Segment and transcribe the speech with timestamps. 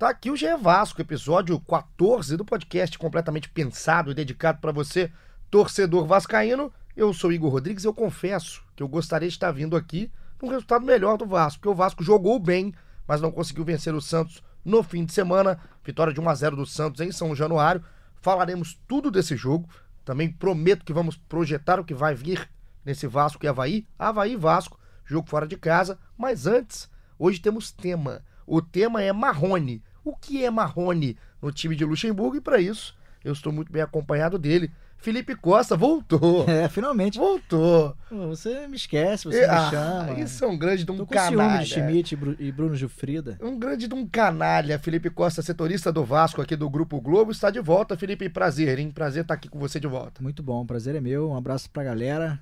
[0.00, 5.12] tá aqui o GE Vasco, episódio 14 do podcast completamente pensado e dedicado para você,
[5.50, 6.72] torcedor vascaíno.
[6.96, 10.48] Eu sou Igor Rodrigues e eu confesso que eu gostaria de estar vindo aqui num
[10.48, 12.72] resultado melhor do Vasco, porque o Vasco jogou bem,
[13.06, 15.60] mas não conseguiu vencer o Santos no fim de semana.
[15.84, 17.84] Vitória de 1 a 0 do Santos em São Januário.
[18.22, 19.68] Falaremos tudo desse jogo.
[20.02, 22.48] Também prometo que vamos projetar o que vai vir
[22.86, 23.86] nesse Vasco e Havaí.
[23.98, 25.98] Havaí Vasco, jogo fora de casa.
[26.16, 28.24] Mas antes, hoje temos tema.
[28.46, 29.82] O tema é Marrone.
[30.04, 32.36] O que é Marrone no time de Luxemburgo?
[32.36, 34.70] E para isso, eu estou muito bem acompanhado dele.
[34.98, 36.44] Felipe Costa voltou.
[36.48, 37.18] É, finalmente.
[37.18, 37.96] Voltou.
[38.10, 40.20] Você me esquece, você ah, me chama.
[40.20, 41.64] Isso é um grande de um Tô com canalha.
[41.64, 43.38] ciúme de Schmidt e Bru- Bruno Gilfrida.
[43.40, 44.78] Um grande de um canalha.
[44.78, 47.96] Felipe Costa, setorista do Vasco aqui do Grupo Globo, está de volta.
[47.96, 48.90] Felipe, prazer, hein?
[48.90, 50.22] Prazer estar aqui com você de volta.
[50.22, 51.30] Muito bom, prazer é meu.
[51.30, 52.38] Um abraço pra galera.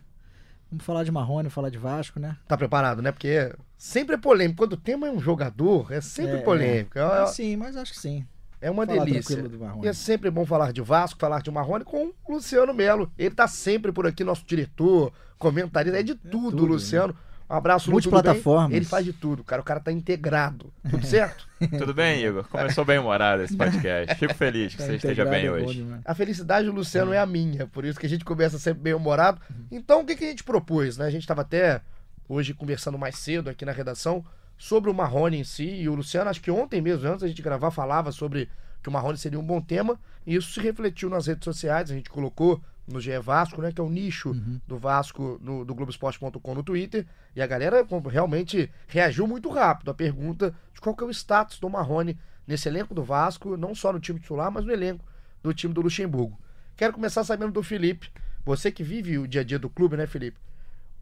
[0.71, 2.37] Vamos falar de Marrone, falar de Vasco, né?
[2.49, 3.13] Tá preparado, né?
[3.13, 4.59] Porque sempre é polêmico.
[4.59, 6.99] Quando o tema é um jogador, é sempre É, polêmico.
[6.99, 8.27] É, Ah, sim, mas acho que sim.
[8.61, 9.45] é uma falar delícia.
[9.83, 13.11] E é sempre bom falar de Vasco, falar de Marrone com o Luciano Melo.
[13.17, 16.69] Ele tá sempre por aqui, nosso diretor, comentarista, é de tudo, tudo, né?
[16.73, 17.15] Luciano.
[17.51, 17.91] Um abraço?
[17.91, 18.77] Multiplataformas.
[18.77, 19.63] Ele faz de tudo, cara.
[19.63, 20.71] O cara tá integrado.
[20.91, 21.49] Tudo certo?
[21.79, 22.47] Tudo bem, Igor?
[22.47, 24.15] Começou bem humorado esse podcast.
[24.17, 25.77] Fico feliz que Tá você esteja bem é bom hoje.
[25.83, 26.03] demais.
[26.05, 28.93] A felicidade do Luciano é a minha, por isso que a gente começa sempre bem
[28.93, 29.41] humorado.
[29.71, 31.07] Então, o que, que a gente propôs, né?
[31.07, 31.81] A gente estava até
[32.29, 34.25] hoje conversando mais cedo aqui na redação
[34.57, 37.41] sobre o Marrone em si, e o Luciano, acho que ontem mesmo, antes da gente
[37.41, 38.49] gravar, falava sobre
[38.83, 41.95] que o Marrone seria um bom tema, e isso se refletiu nas redes sociais, a
[41.95, 44.35] gente colocou no GE Vasco, né, que é o nicho
[44.67, 49.95] do Vasco no, do Globoesporte.com no Twitter, e a galera realmente reagiu muito rápido à
[49.95, 53.93] pergunta de qual que é o status do Marrone nesse elenco do Vasco, não só
[53.93, 55.05] no time titular, mas no elenco
[55.43, 56.39] do time do Luxemburgo.
[56.77, 58.11] Quero começar sabendo do Felipe,
[58.45, 60.39] você que vive o dia a dia do clube, né, Felipe?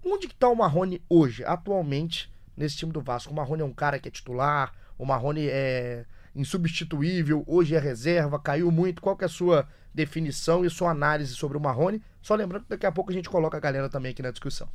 [0.08, 3.32] Onde que tá o Marrone hoje, atualmente, nesse time do Vasco?
[3.32, 8.38] O Marrone é um cara que é titular, o Marrone é insubstituível, hoje é reserva,
[8.38, 9.02] caiu muito.
[9.02, 12.00] Qual que é a sua definição e sua análise sobre o Marrone?
[12.22, 14.68] Só lembrando que daqui a pouco a gente coloca a galera também aqui na discussão.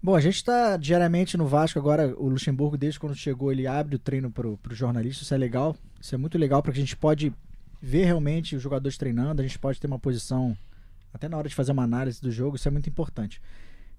[0.00, 2.14] Bom, a gente está diariamente no Vasco agora.
[2.16, 5.24] O Luxemburgo, desde quando chegou, ele abre o treino para o jornalista.
[5.24, 5.76] Isso é legal.
[6.00, 7.34] Isso é muito legal porque a gente pode
[7.80, 9.42] ver realmente os jogadores treinando.
[9.42, 10.56] A gente pode ter uma posição,
[11.12, 12.54] até na hora de fazer uma análise do jogo.
[12.54, 13.42] Isso é muito importante.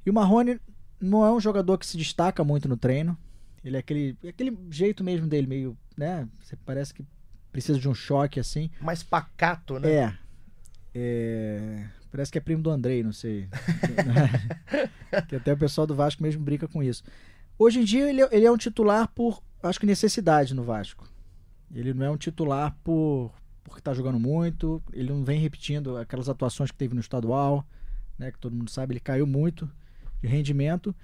[0.05, 0.59] E o Marrone
[0.99, 3.17] não é um jogador que se destaca muito no treino.
[3.63, 6.27] Ele é aquele, é aquele jeito mesmo dele, meio, né?
[6.41, 7.05] Você parece que
[7.51, 8.69] precisa de um choque assim.
[8.81, 9.91] Mais pacato, né?
[9.91, 10.17] É.
[10.95, 13.47] É, Parece que é primo do Andrei, não sei.
[15.27, 17.03] que até o pessoal do Vasco mesmo brinca com isso.
[17.57, 21.07] Hoje em dia ele, é- ele é um titular por, acho que necessidade no Vasco.
[21.73, 23.31] Ele não é um titular por
[23.63, 27.65] porque tá jogando muito, ele não vem repetindo aquelas atuações que teve no estadual,
[28.19, 29.67] né, que todo mundo sabe, ele caiu muito
[30.23, 30.95] de rendimento.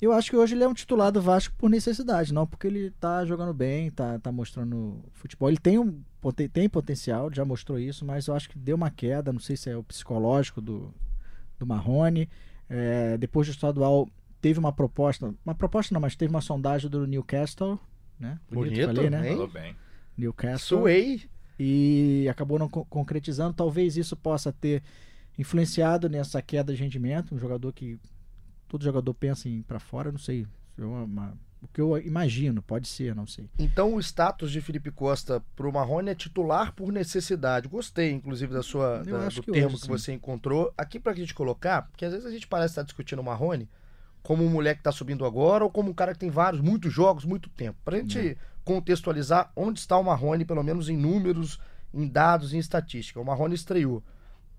[0.00, 2.90] Eu acho que hoje ele é um titular do Vasco por necessidade, não porque ele
[2.92, 5.48] tá jogando bem, tá, tá mostrando futebol.
[5.48, 6.02] Ele tem, um,
[6.52, 9.70] tem potencial, já mostrou isso, mas eu acho que deu uma queda, não sei se
[9.70, 10.92] é o psicológico do,
[11.58, 12.28] do Marrone.
[12.68, 14.08] É, depois do estadual
[14.40, 17.78] teve uma proposta, uma proposta não, mas teve uma sondagem do Newcastle,
[18.18, 18.38] né?
[18.50, 19.28] Bonito, falei, né?
[19.28, 19.76] Falou bem.
[20.16, 21.22] Newcastle Suei.
[21.58, 23.54] e acabou não co- concretizando.
[23.54, 24.82] Talvez isso possa ter
[25.38, 27.34] influenciado nessa queda de rendimento.
[27.34, 27.98] Um jogador que
[28.74, 30.46] todo jogador pensa em ir para fora, não sei.
[30.76, 33.48] É uma- o que eu imagino, pode ser, não sei.
[33.56, 37.68] Então o status de Felipe Costa pro Marrone é titular por necessidade.
[37.68, 39.88] Gostei, inclusive, da sua da- do que termo hoje, que sim.
[39.88, 40.74] você encontrou.
[40.76, 43.68] Aqui pra gente colocar, porque às vezes a gente parece estar discutindo o Marrone
[44.24, 46.92] como um moleque que tá subindo agora ou como um cara que tem vários, muitos
[46.92, 47.78] jogos, muito tempo.
[47.84, 48.36] Pra gente É.
[48.64, 51.60] contextualizar onde está o Marrone, pelo menos em números,
[51.94, 53.20] em dados em estatística.
[53.20, 54.02] O Marrone estreou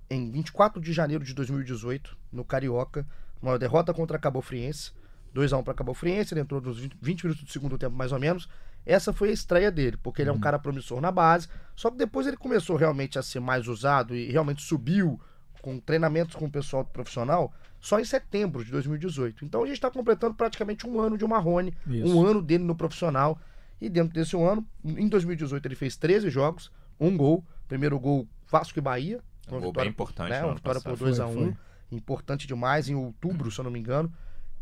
[0.10, 3.06] em 24 de janeiro de 2018, no Carioca,
[3.42, 4.92] uma derrota contra a Cabo Friense,
[5.36, 8.20] 2x1 para Cabo Friense, ele entrou nos 20, 20 minutos do segundo tempo, mais ou
[8.20, 8.48] menos.
[8.86, 11.98] Essa foi a estreia dele, porque ele é um cara promissor na base, só que
[11.98, 15.20] depois ele começou realmente a ser mais usado e realmente subiu
[15.62, 17.52] com treinamentos com o pessoal profissional
[17.82, 19.44] só em setembro de 2018.
[19.44, 23.40] Então a gente está completando praticamente um ano de Marrone, um ano dele no profissional.
[23.82, 28.28] E dentro desse um ano, em 2018 ele fez 13 jogos, um gol, primeiro gol
[28.48, 29.20] Vasco e Bahia,
[29.52, 31.06] Um gol bem importante né, uma vitória por passado.
[31.06, 31.58] 2 a Foi, 1 foi.
[31.96, 34.12] Importante demais, em outubro, se eu não me engano.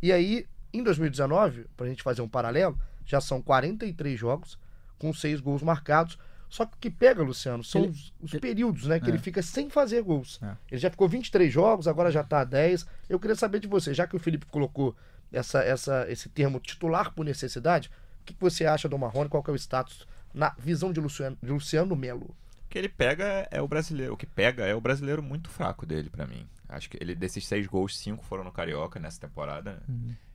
[0.02, 4.58] E aí, em 2019, pra gente fazer um paralelo, já são 43 jogos,
[4.98, 6.18] com 6 gols marcados.
[6.50, 9.00] Só que o que pega, Luciano, são Ele- os, os ele- períodos, né?
[9.00, 9.10] Que É.
[9.10, 10.40] ele fica sem fazer gols.
[10.44, 10.56] É.
[10.72, 12.86] Ele já ficou 23 jogos, agora já tá a 10.
[13.10, 14.96] Eu queria saber de você, já que o Felipe colocou
[15.32, 17.90] essa, essa, esse termo titular por necessidade,
[18.22, 19.30] o que, que você acha do Marrone?
[19.30, 22.26] Qual que é o status na visão de Luciano, de Luciano Melo?
[22.66, 24.14] O que ele pega é o brasileiro.
[24.14, 26.48] O que pega é o brasileiro muito fraco dele, pra mim.
[26.74, 29.82] Acho que ele desses seis gols, cinco foram no Carioca nessa temporada.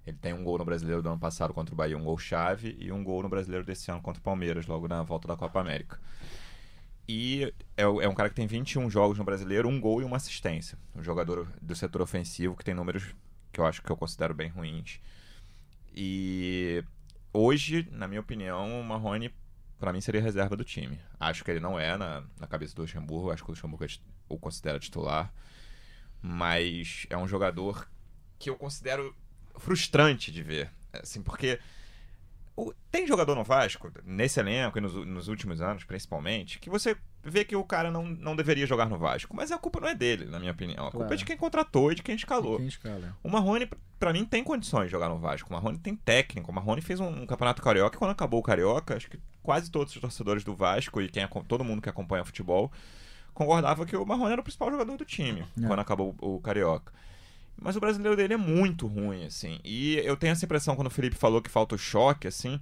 [0.06, 2.76] Ele tem um gol no Brasileiro do ano passado contra o Bahia, um gol chave,
[2.78, 5.60] e um gol no Brasileiro desse ano contra o Palmeiras, logo na volta da Copa
[5.60, 6.00] América.
[7.06, 10.16] E é, é um cara que tem 21 jogos no Brasileiro, um gol e uma
[10.16, 10.78] assistência.
[10.94, 13.14] Um jogador do setor ofensivo que tem números
[13.52, 15.00] que eu acho que eu considero bem ruins.
[15.94, 16.84] E
[17.32, 19.34] hoje, na minha opinião, o Marrone,
[19.78, 20.98] pra mim, seria reserva do time.
[21.18, 23.88] Acho que ele não é na, na cabeça do Luxemburgo, acho que o Luxemburgo é
[24.28, 25.32] o considera titular.
[26.22, 27.88] Mas é um jogador
[28.38, 29.14] que eu considero
[29.56, 30.70] frustrante de ver.
[30.92, 31.58] Assim, porque
[32.56, 36.96] o- tem jogador no Vasco, nesse elenco e nos, nos últimos anos, principalmente, que você
[37.22, 39.34] vê que o cara não, não deveria jogar no Vasco.
[39.36, 40.86] Mas a culpa não é dele, na minha opinião.
[40.86, 41.14] A culpa Claro.
[41.14, 42.56] é de quem contratou e de quem escalou.
[42.56, 43.16] Quem escala?
[43.22, 43.68] O Marrone,
[43.98, 45.50] pra mim, tem condições de jogar no Vasco.
[45.50, 46.50] O Marrone tem técnico.
[46.50, 49.70] O Marrone fez um, um campeonato carioca e quando acabou o carioca, acho que quase
[49.70, 52.72] todos os torcedores do Vasco e quem, todo mundo que acompanha futebol
[53.38, 55.66] concordava que o Marrone era o principal jogador do time É.
[55.66, 56.92] quando acabou o, o carioca.
[57.60, 59.58] Mas o brasileiro dele é muito ruim, assim.
[59.64, 62.60] E eu tenho essa impressão quando o Felipe falou que falta o choque, assim.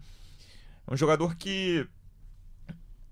[0.87, 1.87] É um jogador que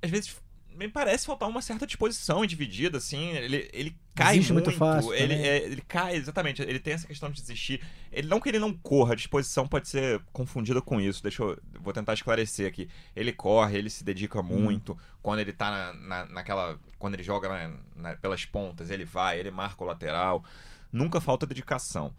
[0.01, 0.37] às vezes
[0.77, 3.29] me parece faltar uma certa disposição dividida, assim.
[3.31, 4.53] Ele, ele cai muito.
[4.55, 6.63] muito fácil ele, é, ele cai, exatamente.
[6.63, 7.81] Ele tem essa questão de desistir.
[8.11, 11.23] Ele, não que ele não corra, a disposição pode ser confundida com isso.
[11.23, 11.59] Deixa eu.
[11.81, 12.89] Vou tentar esclarecer aqui.
[13.15, 14.99] Ele corre, ele se dedica muito.
[15.23, 16.79] Quando ele tá na, na- naquela.
[17.05, 20.43] Quando ele joga na- na- pelas pontas, ele vai, ele marca o lateral.
[20.91, 22.15] Nunca falta dedicação.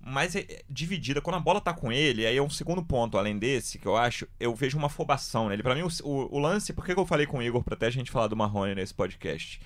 [0.00, 1.20] Mas é, é dividida.
[1.20, 3.96] Quando a bola tá com ele, aí é um segundo ponto, além desse, que eu
[3.96, 5.62] acho, eu vejo uma afobação nele.
[5.62, 6.72] Pra mim, o, o- o lance.
[6.72, 8.92] Por que eu falei com o Igor pra até a gente falar do Marrone nesse
[8.92, 9.60] podcast?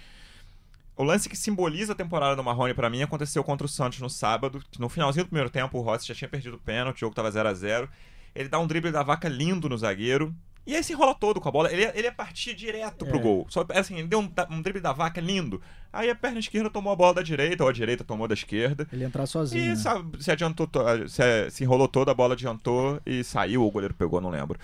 [0.94, 4.10] O lance que simboliza a temporada do Marrone pra mim aconteceu contra o Santos no
[4.10, 4.62] sábado.
[4.78, 7.30] No finalzinho do primeiro tempo, o Rossi já tinha perdido o pênalti, o jogo tava
[7.30, 7.88] 0 a 0
[8.34, 10.34] Ele dá um drible da vaca lindo no zagueiro.
[10.68, 11.72] E aí se enrola todo com a bola.
[11.72, 13.22] Ele, ele ia partir direto pro É.
[13.22, 13.46] gol.
[13.48, 15.62] Só, assim, ele deu um, um drible da vaca lindo.
[15.90, 18.86] Aí a perna esquerda tomou a bola da direita, ou a direita tomou da esquerda.
[18.92, 19.64] Ele entrar sozinho.
[19.64, 19.76] E né?
[19.76, 23.94] sabe, se adiantou, to- se, se enrolou toda, a bola adiantou e saiu, o goleiro
[23.94, 24.58] pegou, não lembro.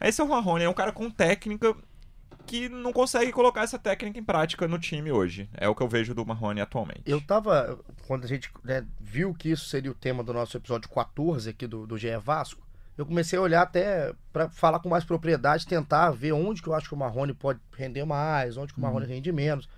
[0.00, 1.76] Esse é o Marrone, é um cara com técnica
[2.46, 5.48] que não consegue colocar essa técnica em prática no time hoje.
[5.54, 7.02] É o que eu vejo do Marrone atualmente.
[7.06, 7.78] Eu tava.
[8.06, 11.66] Quando a gente né, viu que isso seria o tema do nosso episódio 14 aqui
[11.66, 12.63] do, do GE Vasco,
[12.96, 16.74] eu comecei a olhar até pra falar com mais propriedade, tentar ver onde que eu
[16.74, 19.68] acho que o Marrone pode render mais, onde que o Marrone rende menos.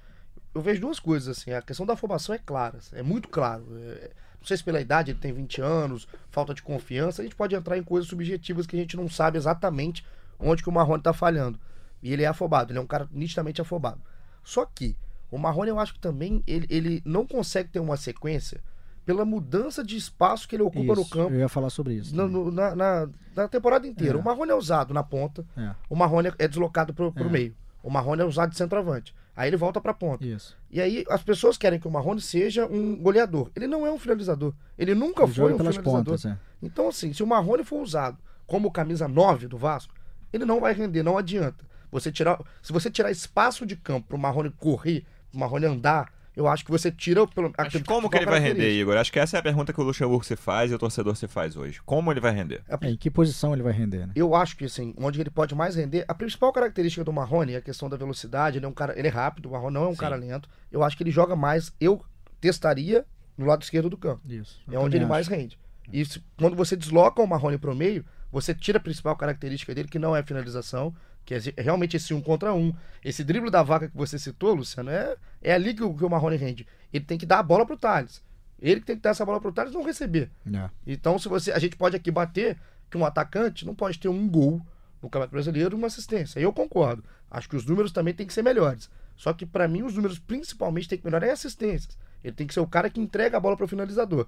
[0.54, 1.52] Eu vejo duas coisas, assim.
[1.52, 3.64] A questão da afobação é clara, é muito claro.
[3.74, 7.34] É, não sei se pela idade ele tem 20 anos, falta de confiança, a gente
[7.34, 10.04] pode entrar em coisas subjetivas que a gente não sabe exatamente
[10.38, 11.58] onde que o Marrone tá falhando.
[12.02, 14.00] E ele é afobado, ele é um cara nitidamente afobado.
[14.44, 14.94] Só que
[15.30, 18.62] o Marrone eu acho que também ele, ele não consegue ter uma sequência
[19.06, 22.14] pela mudança de espaço que ele ocupa no Isso, campo Eu ia falar sobre isso.
[22.14, 24.18] na, no- na, na- na temporada inteira.
[24.18, 24.20] É.
[24.20, 27.30] O Marrone é usado na ponta, É, o Marrone é deslocado pro, pro É.
[27.30, 27.56] meio.
[27.82, 29.14] O Marrone é usado de centroavante.
[29.36, 30.26] Aí ele volta pra ponta.
[30.26, 30.56] isso.
[30.70, 33.50] E aí as pessoas querem que o Marrone seja um goleador.
[33.54, 34.52] Ele não é um finalizador.
[34.76, 35.92] Ele nunca Ele foi um finalizador.
[35.92, 36.36] pontas, é.
[36.62, 39.94] Então, assim, se o Marrone for usado como camisa 9 do Vasco,
[40.32, 41.64] ele não vai render, não adianta.
[41.92, 46.46] Você tirar, se você tirar espaço de campo pro Marrone correr, pro Marrone andar, eu
[46.46, 48.70] acho que você tira pelo Mas como que ele vai render.
[48.78, 48.96] Igor?
[48.96, 51.26] Acho que essa é a pergunta que o Luxemburgo se faz e o torcedor se
[51.26, 51.80] faz hoje.
[51.84, 52.62] Como ele vai render?
[52.68, 54.12] É, em que posição ele vai render, né?
[54.14, 57.56] Eu acho que assim, onde ele pode mais render, a principal característica do Marrone é
[57.56, 59.88] a questão da velocidade, ele é um cara, ele é rápido, o Marrone não é
[59.88, 59.98] um Sim.
[60.00, 60.48] cara lento.
[60.70, 62.04] Eu acho que ele joga mais, eu
[62.40, 63.04] testaria
[63.36, 64.20] no lado esquerdo do campo.
[64.28, 64.60] Isso.
[64.70, 65.10] É onde ele acho.
[65.12, 65.58] mais rende.
[65.92, 69.88] E se- quando você desloca o Marrone pro meio, você tira a principal característica dele,
[69.88, 70.94] que não é finalização,
[71.26, 72.72] que é realmente esse um contra um.
[73.04, 76.08] Esse drible da vaca que você citou, Luciano, é, é ali que o, que o
[76.08, 76.66] Marrone rende.
[76.92, 78.22] Ele tem que dar a bola pro Thales.
[78.62, 80.30] Ele que tem que dar essa bola pro Thales não receber.
[80.54, 80.70] É.
[80.86, 82.56] Então, se você, a gente pode aqui bater
[82.88, 84.62] que um atacante não pode ter um gol
[85.02, 86.38] no Campeonato Brasileiro e uma assistência.
[86.38, 87.02] Eu concordo.
[87.28, 88.88] Acho que os números também têm que ser melhores.
[89.16, 91.98] Só que pra mim os números principalmente têm que melhorar é assistências.
[92.22, 94.26] Ele tem que ser o cara que entrega a bola pro finalizador.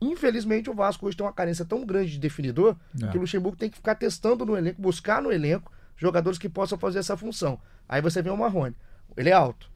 [0.00, 3.08] Infelizmente o Vasco hoje tem uma carência tão grande de definidor É.
[3.08, 6.78] que o Luxemburgo tem que ficar testando no elenco, buscar no elenco jogadores que possam
[6.78, 7.58] fazer essa função.
[7.88, 8.74] Aí você vê o Marrone.
[9.16, 9.70] Ele é alto.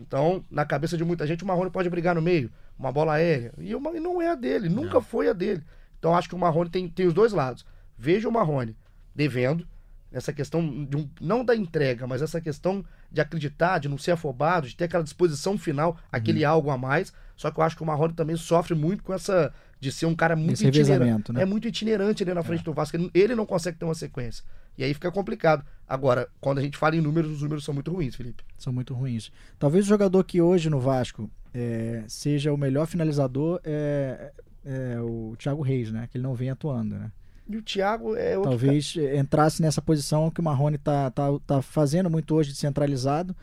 [0.00, 3.52] Então, na cabeça de muita gente, o Marrone pode brigar no meio, uma bola aérea.
[3.58, 5.62] E, o, Ma- e não é a dele, nunca foi a dele.
[5.98, 7.64] Então, acho que o Marrone tem, tem os dois lados.
[7.96, 8.76] Vejo o Marrone
[9.14, 9.66] devendo,
[10.12, 14.12] essa questão de um, não da entrega, mas essa questão de acreditar, de não ser
[14.12, 16.50] afobado, de ter aquela disposição final, aquele Uhum.
[16.50, 17.12] algo a mais.
[17.34, 20.14] Só que eu acho que o Marrone também sofre muito com essa de ser um
[20.14, 21.32] cara muito itinerante.
[21.32, 21.42] né?
[21.42, 22.96] É muito itinerante ali na frente do Vasco.
[22.96, 24.44] Ele, ele não consegue ter uma sequência.
[24.76, 25.64] E aí fica complicado.
[25.88, 28.44] Agora, quando a gente fala em números, os números são muito ruins, Felipe.
[28.58, 29.30] São muito ruins.
[29.58, 34.32] Talvez o jogador que hoje no Vasco é, seja o melhor finalizador é,
[34.64, 36.08] é, o Thiago Reis, né?
[36.10, 37.10] Que ele não vem atuando, né?
[37.48, 38.50] E o Thiago é outro.
[38.50, 39.16] Talvez cara.
[39.16, 43.34] entrasse nessa posição que o Marrone tá, tá, tá fazendo muito hoje de centralizado.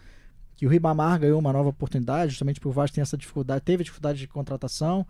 [0.56, 3.84] Que o Ribamar ganhou uma nova oportunidade, justamente porque o Vasco tem essa dificuldade, teve
[3.84, 5.08] dificuldade de contratação.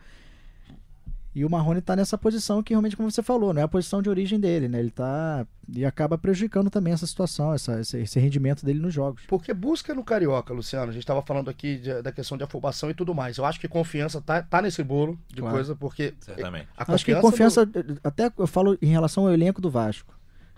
[1.36, 4.04] E o Marrone está nessa posição que realmente, como você falou, não é a posição
[4.04, 4.80] de origem dele, né?
[4.80, 5.48] Ele tá.
[5.76, 9.24] E acaba prejudicando também essa situação, essa, esse, rendimento dele nos jogos.
[9.28, 10.90] Porque busca no Carioca, Luciano.
[10.90, 13.38] A gente estava falando aqui de, da questão de afobação e tudo mais.
[13.38, 15.56] Eu acho que confiança tá, tá nesse bolo de claro.
[15.56, 16.14] coisa, porque.
[16.20, 16.68] Certamente.
[16.78, 17.66] acho que confiança.
[17.66, 18.00] Do...
[18.04, 20.14] Até eu falo em relação ao elenco do Vasco.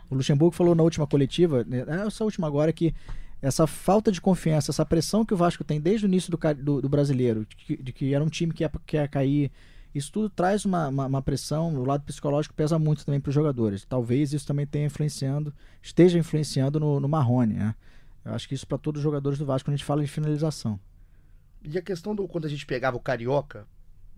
[0.10, 2.94] O Luxemburgo falou na última coletiva, né, essa última agora, que
[3.41, 6.82] essa falta de confiança, essa pressão que o Vasco tem desde o início do, do,
[6.82, 9.51] do brasileiro, de que, de que, era um time que ia, que ia cair
[9.96, 13.34] isso tudo traz uma, uma, uma pressão, o lado psicológico pesa muito também para os
[13.34, 13.86] jogadores.
[13.86, 17.74] Talvez isso também tenha influenciando, esteja influenciando no, no Marrone, né?
[18.25, 20.12] Eu acho que isso para todos os jogadores do Vasco quando a gente fala de
[20.12, 20.78] finalização.
[21.64, 23.66] E a questão do quando a gente pegava o Carioca,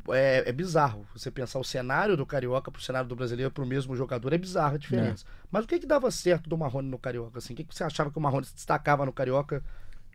[0.10, 1.06] é, é bizarro.
[1.14, 4.34] Você pensar o cenário do Carioca para o cenário do brasileiro para o mesmo jogador,
[4.34, 5.26] é bizarra a diferença.
[5.28, 5.48] É.
[5.52, 7.38] Mas o que, que dava certo do Marrone no Carioca?
[7.38, 7.54] Assim?
[7.54, 9.64] O que, que você achava que o Marrone se destacava no Carioca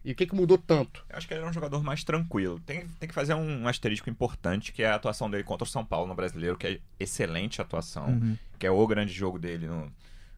[0.04, 1.04] e o que, que mudou tanto?
[1.08, 2.58] Eu acho que ele era um jogador mais tranquilo.
[2.60, 5.84] Tem, tem que fazer um, asterisco importante, que é a atuação dele contra o São
[5.84, 8.36] Paulo no Brasileiro, que é excelente atuação, uhum.
[8.58, 9.92] que é o grande jogo dele no,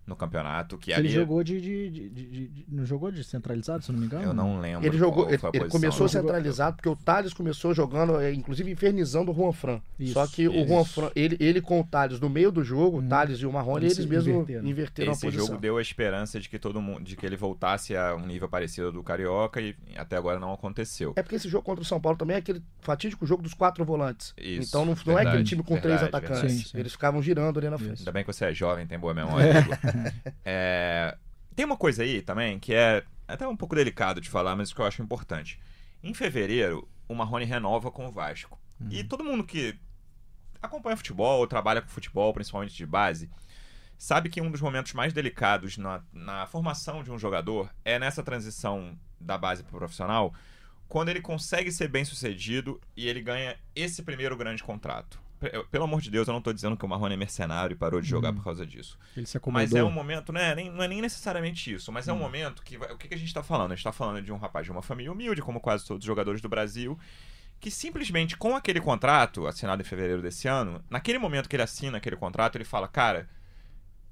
[0.07, 0.77] no campeonato.
[0.77, 4.25] Que, ele jogou de, de, de, de, Não jogou de centralizado, se não me engano?
[4.25, 4.87] Eu não lembro.
[4.87, 5.29] Ele jogou.
[5.29, 9.81] Ele, ele começou centralizado, porque o Thales começou jogando, é, inclusive infernizando o Juan Fran.
[9.99, 10.53] Isso, Só que isso.
[10.53, 13.07] o Juan Fran, ele, ele com o Thales no meio do jogo, hum.
[13.07, 15.47] o Thales e o Marrone, eles mesmos inverteram, inverteram Esse a posição.
[15.47, 18.49] jogo deu a esperança de que todo mundo, de que ele voltasse a um nível
[18.49, 21.15] parecido do Carioca e até agora não aconteceu.
[21.17, 23.85] É porque esse jogo contra o São Paulo também é aquele fatídico jogo dos quatro
[23.85, 24.35] volantes.
[24.37, 26.53] Isso, então não, não é aquele time com verdade, três atacantes.
[26.53, 26.79] Sim, sim.
[26.79, 28.01] Eles ficavam girando ali na frente.
[28.01, 29.45] Ainda bem que você é jovem, tem boa memória.
[29.45, 29.94] é.
[30.45, 31.17] É,
[31.55, 34.81] tem uma coisa aí também que é até um pouco delicado de falar, mas que
[34.81, 35.59] eu acho importante.
[36.03, 38.61] Em fevereiro, o Marrone renova com o Vasco.
[38.81, 38.89] Uhum.
[38.91, 39.79] E todo mundo que
[40.61, 43.31] acompanha futebol, ou trabalha com futebol, principalmente de base,
[43.97, 48.23] sabe que um dos momentos mais delicados na, na formação de um jogador é nessa
[48.23, 50.35] transição da base para o profissional,
[50.89, 55.24] quando ele consegue ser bem sucedido e ele ganha esse primeiro grande contrato
[55.71, 58.01] pelo amor de Deus, eu não estou dizendo que o Marrone é mercenário e parou
[58.01, 58.37] de jogar hum.
[58.37, 58.99] por causa disso.
[59.17, 60.55] Ele se Mas é um momento, né?
[60.55, 62.21] Nem, não é nem necessariamente isso, mas é um hum.
[62.21, 62.77] momento que.
[62.77, 63.73] O que, que a gente está falando?
[63.73, 66.07] A gente está falando de um rapaz de uma família humilde, como quase todos os
[66.07, 66.99] jogadores do Brasil,
[67.61, 71.99] que simplesmente com aquele contrato, assinado em fevereiro desse ano, naquele momento que ele assina
[71.99, 73.29] aquele contrato, ele fala, cara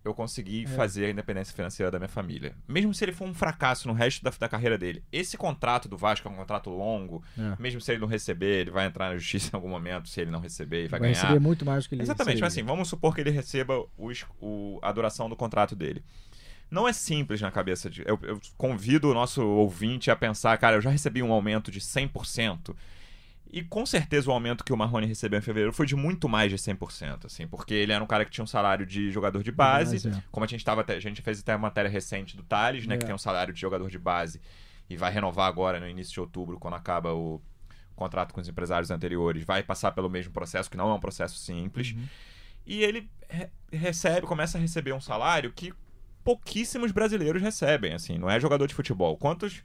[0.05, 0.67] eu consegui é.
[0.67, 2.55] fazer a independência financeira da minha família.
[2.67, 5.03] Mesmo se ele for um fracasso no resto da, da carreira dele.
[5.13, 7.61] Esse contrato do Vasco é um contrato longo, é.
[7.61, 10.31] mesmo se ele não receber, ele vai entrar na justiça em algum momento, se ele
[10.31, 11.23] não receber, e vai, vai ganhar.
[11.23, 13.85] receber muito mais do que ele Exatamente, mas assim, vamos supor que ele receba
[14.41, 16.03] o, a duração do contrato dele.
[16.71, 18.03] Não é simples na cabeça de.
[18.07, 21.81] Eu, eu convido o nosso ouvinte a pensar, cara, eu já recebi um aumento de
[21.81, 22.75] 100%.
[23.53, 26.51] E com certeza o aumento que o Marrone recebeu em fevereiro foi de muito mais
[26.51, 29.53] de 100%, assim, porque ele era um cara que tinha um salário de jogador de
[29.53, 30.23] base, é.
[30.33, 32.99] como a gente tava a gente fez até uma matéria recente do Thales, né, é.
[32.99, 34.41] que tem um salário de jogador de base
[34.89, 37.43] e vai renovar agora no início de outubro, quando acaba o
[37.95, 41.37] contrato com os empresários anteriores, vai passar pelo mesmo processo, que não é um processo
[41.37, 41.93] simples.
[41.93, 42.05] Uhum.
[42.67, 45.75] E ele re recebe, começa a receber um salário que
[46.25, 49.17] pouquíssimos brasileiros recebem, assim, não é jogador de futebol.
[49.17, 49.63] Quantos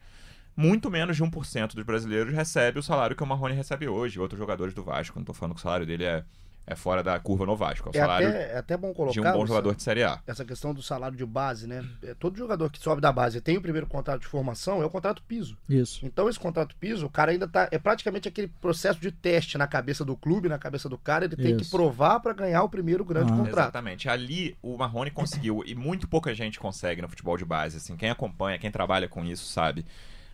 [0.57, 4.19] muito menos de 1% dos brasileiros recebe o salário que o Marrone recebe hoje.
[4.19, 6.23] Outros jogadores do Vasco, não estou falando que o salário dele é,
[6.65, 7.89] é fora da curva no Vasco.
[7.89, 10.03] É, o é salário até, é até bom colocar de um bom jogador de Série
[10.03, 10.19] A.
[10.25, 11.87] Essa questão do salário de base, né?
[12.01, 14.89] É, todo jogador que sobe da base tem o primeiro contrato de formação, é o
[14.89, 15.55] contrato piso.
[15.69, 16.03] Isso.
[16.03, 17.69] Então esse contrato piso, o cara ainda tá.
[17.71, 21.25] É praticamente aquele processo de teste na cabeça do clube, na cabeça do cara.
[21.25, 21.65] Ele tem Isso.
[21.65, 23.35] que provar para ganhar o primeiro grande ah.
[23.35, 23.65] contrato.
[23.65, 24.09] Exatamente.
[24.09, 27.77] Ali o Marrone conseguiu, e muito pouca gente consegue no futebol de base.
[27.77, 29.85] Assim, quem acompanha, quem trabalha com isso, sabe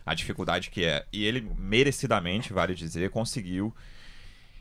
[0.04, 1.06] a dificuldade que é.
[1.12, 3.74] E ele, merecidamente, vale dizer, conseguiu.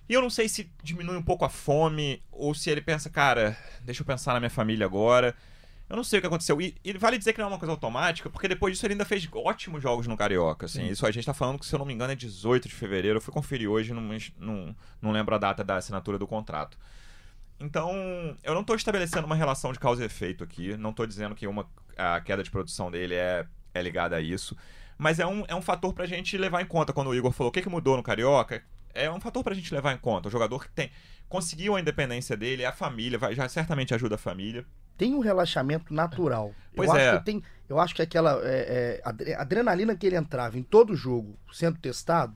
[0.07, 3.57] E eu não sei se diminui um pouco a fome, ou se ele pensa, cara,
[3.81, 5.35] deixa eu pensar na minha família agora.
[5.89, 6.59] Eu não sei o que aconteceu.
[6.62, 9.05] E, e, vale dizer que não é uma coisa automática, porque depois disso ele ainda
[9.05, 10.65] fez ótimos jogos no Carioca.
[10.65, 10.88] Assim.
[10.88, 13.17] Isso a gente tá falando que, se eu não me engano, é 18 de fevereiro.
[13.17, 14.01] Eu fui conferir hoje, não,
[14.38, 16.77] não, não lembro a data da assinatura do contrato.
[17.59, 20.75] Então, eu não estou estabelecendo uma relação de causa e efeito aqui.
[20.77, 24.57] Não estou dizendo que uma, a queda de produção dele é, é ligada a isso.
[25.03, 26.93] Mas é um, é um fator pra gente levar em conta.
[26.93, 29.74] Quando o Igor falou o que, que mudou no Carioca, é um fator pra gente
[29.74, 30.29] levar em conta.
[30.29, 30.89] O jogador que tem
[31.27, 34.65] conseguiu a independência dele, a família, vai, já certamente ajuda a família.
[34.98, 36.55] Tem um relaxamento natural.
[36.74, 37.10] Pois eu é.
[37.10, 40.95] Acho que tem, eu acho que aquela é, é, adrenalina que ele entrava em todo
[40.95, 42.33] jogo, sendo testado,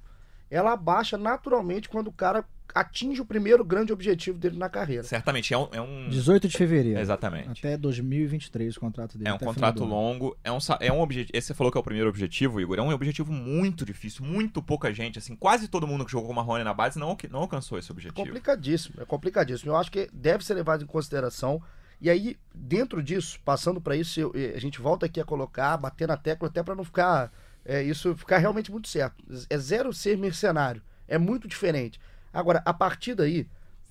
[0.49, 5.03] ela abaixa naturalmente quando o cara atinge o primeiro grande objetivo dele na carreira.
[5.03, 5.67] Certamente, é um.
[5.71, 6.09] É um...
[6.09, 6.99] 18 de fevereiro.
[6.99, 7.65] Exatamente.
[7.65, 9.29] Até 2023 o contrato dele.
[9.29, 11.31] É um contrato longo, é um, é um objetivo.
[11.37, 12.77] Esse você falou que é o primeiro objetivo, Igor.
[12.77, 16.33] É um objetivo muito difícil, muito pouca gente, assim, quase todo mundo que jogou com
[16.33, 18.15] Marrone na base não, não alcançou esse objetivo.
[18.25, 19.71] Complicadíssimo, é complicadíssimo.
[19.71, 21.61] Eu acho que deve ser levado em consideração.
[21.99, 25.75] E aí, dentro disso, passando para isso, eu- eh, a gente volta aqui a colocar,
[25.77, 27.31] bater na tecla, até para não ficar
[27.67, 29.21] é, isso ficar realmente muito certo.
[29.49, 31.99] É zero ser mercenário, é muito diferente.
[32.33, 33.45] Agora, a partir daí,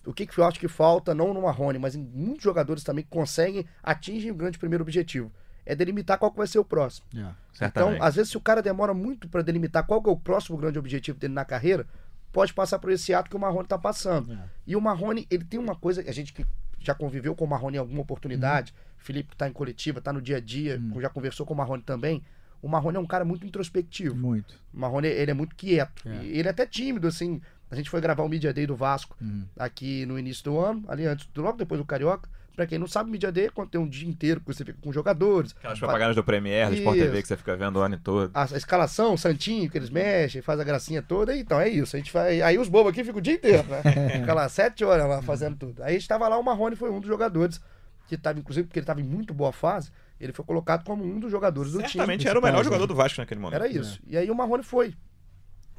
[0.04, 3.04] o que, que eu acho que falta, não no Marrone, mas em muitos jogadores também
[3.04, 5.30] que conseguem, atingem o grande primeiro objetivo.
[5.66, 7.06] É delimitar qual vai ser o próximo.
[7.14, 7.28] É.
[7.52, 7.96] Certamente.
[7.96, 10.78] Então, às vezes, se o cara demora muito para delimitar qual é o próximo grande
[10.78, 11.86] objetivo dele na carreira,
[12.32, 14.32] pode passar por esse ato que o Marrone tá passando.
[14.32, 14.38] É.
[14.66, 16.46] E o Marrone, ele tem uma coisa, a gente que
[16.78, 20.22] já conviveu com o Marrone em alguma oportunidade, Felipe que tá em coletiva, tá no
[20.22, 22.22] dia a dia, já conversou com o Marrone também.
[22.66, 24.14] O Marrone é um cara muito introspectivo.
[24.16, 24.54] Muito.
[24.74, 26.02] O Marrone, ele é muito quieto.
[26.06, 26.24] É.
[26.24, 27.40] E Ele é até tímido, assim.
[27.70, 29.44] A gente foi gravar o Media Day do Vasco Uhum.
[29.58, 32.28] aqui no início do ano, ali antes, logo depois do Carioca.
[32.54, 34.78] Pra quem não sabe, Media Day é quando tem um dia inteiro que você fica
[34.80, 35.54] com jogadores.
[35.58, 36.96] Aquelas propagandas do Premier, do Sport.
[36.96, 38.30] TV que você fica vendo o ano todo.
[38.32, 41.94] a, a escalação, o Santinho, que eles mexem, faz a gracinha toda, então é isso.
[41.94, 43.82] A gente faz, aí os bobos aqui ficam o dia inteiro, né?
[44.20, 45.82] Fica lá sete horas lá fazendo tudo.
[45.82, 47.60] Aí estava lá, o Marrone foi um dos jogadores
[48.08, 51.18] que estava, inclusive, porque ele estava em muito boa fase, ele foi colocado como um
[51.20, 51.90] dos jogadores do time.
[51.90, 53.56] Certamente era o melhor principal, jogador do Vasco naquele momento.
[53.62, 54.00] Era isso.
[54.06, 54.94] E aí o Marrone foi.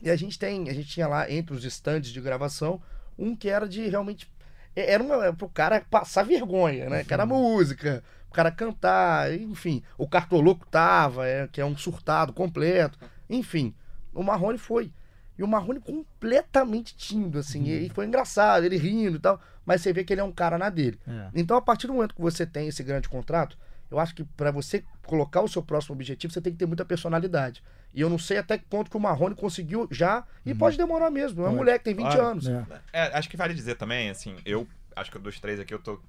[0.01, 2.81] E a gente tem, a gente tinha lá entre os estandes de gravação
[3.17, 4.31] um que era de realmente
[4.75, 7.03] é- era uma, pro cara passar vergonha, né?
[7.03, 9.81] Que era música, o cara cantar, enfim.
[9.97, 12.99] O Cartoloco tava, é, que é um surtado completo.
[13.27, 13.73] Enfim,
[14.13, 14.91] o Marrone foi.
[15.35, 17.63] E o Marrone completamente tímido, assim.
[17.67, 19.41] E foi engraçado, ele rindo e tal.
[19.65, 20.99] Mas você vê que ele é um cara na dele.
[21.07, 21.29] É.
[21.35, 23.57] Então, a partir do momento que você tem esse grande contrato,
[23.89, 26.83] eu acho que para você colocar o seu próximo objetivo, você tem que ter muita
[26.85, 27.63] personalidade.
[27.93, 31.09] E eu não sei até que ponto que o Marrone conseguiu já, e pode demorar
[31.09, 31.43] mesmo.
[31.45, 32.21] É um moleque, tem 20 Claro.
[32.25, 32.47] anos.
[32.47, 32.65] É.
[32.91, 35.99] É, acho que vale dizer também, assim, eu acho que dos três aqui eu tô,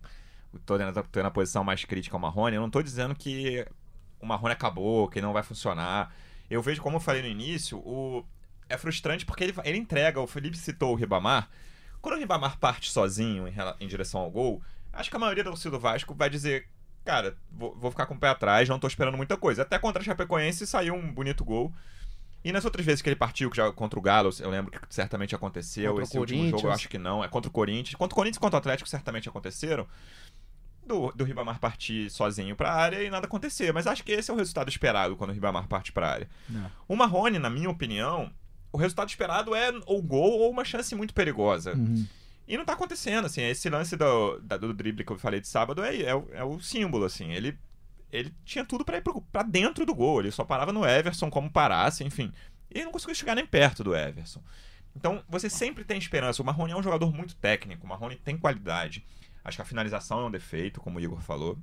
[0.66, 2.56] tô, na, tô na posição mais crítica ao Marrone.
[2.56, 3.66] Eu não tô dizendo que
[4.20, 6.12] o Marrone acabou, que não vai funcionar.
[6.50, 8.24] Eu vejo, como eu falei no início, o...
[8.68, 10.20] é frustrante porque ele, ele entrega.
[10.20, 11.48] O Felipe citou o Ribamar.
[12.00, 15.50] Quando o Ribamar parte sozinho em, em direção ao gol, acho que a maioria da
[15.50, 16.66] torcida do Vasco vai dizer.
[17.08, 19.62] Cara, vou, vou ficar com o pé atrás, não tô esperando muita coisa.
[19.62, 21.72] Até contra a Chapecoense saiu um bonito gol.
[22.44, 24.78] E nas outras vezes que ele partiu, que já contra o Galo, eu lembro que
[24.90, 25.92] certamente aconteceu.
[25.92, 27.24] Contra Esse último jogo eu acho que não.
[27.24, 27.94] É contra o Corinthians.
[27.94, 29.86] Contra o Corinthians e contra o Atlético certamente aconteceram.
[30.86, 33.72] Do, do Ribamar partir sozinho pra área e nada acontecer.
[33.72, 36.28] Mas acho que esse é o resultado esperado quando o Ribamar parte pra área.
[36.54, 36.70] É.
[36.86, 38.30] O Marrone, na minha opinião,
[38.70, 41.72] o resultado esperado é ou gol ou uma chance muito perigosa.
[41.72, 42.06] Uhum.
[42.48, 43.42] E não tá acontecendo, assim.
[43.42, 46.58] Esse lance do, do drible que eu falei de sábado é, é, o- é o
[46.60, 47.30] símbolo, assim.
[47.32, 47.56] Ele,
[48.10, 50.20] ele tinha tudo pra ir pro, pra dentro do gol.
[50.20, 52.32] Ele só parava no Everson como parasse, enfim.
[52.70, 54.42] E ele não conseguiu chegar nem perto do Everson.
[54.96, 56.42] Então, você sempre tem esperança.
[56.42, 57.84] O Marrone é um jogador muito técnico.
[57.84, 59.04] O Marrone tem qualidade.
[59.44, 61.58] Acho que a finalização é um defeito, como o Igor falou.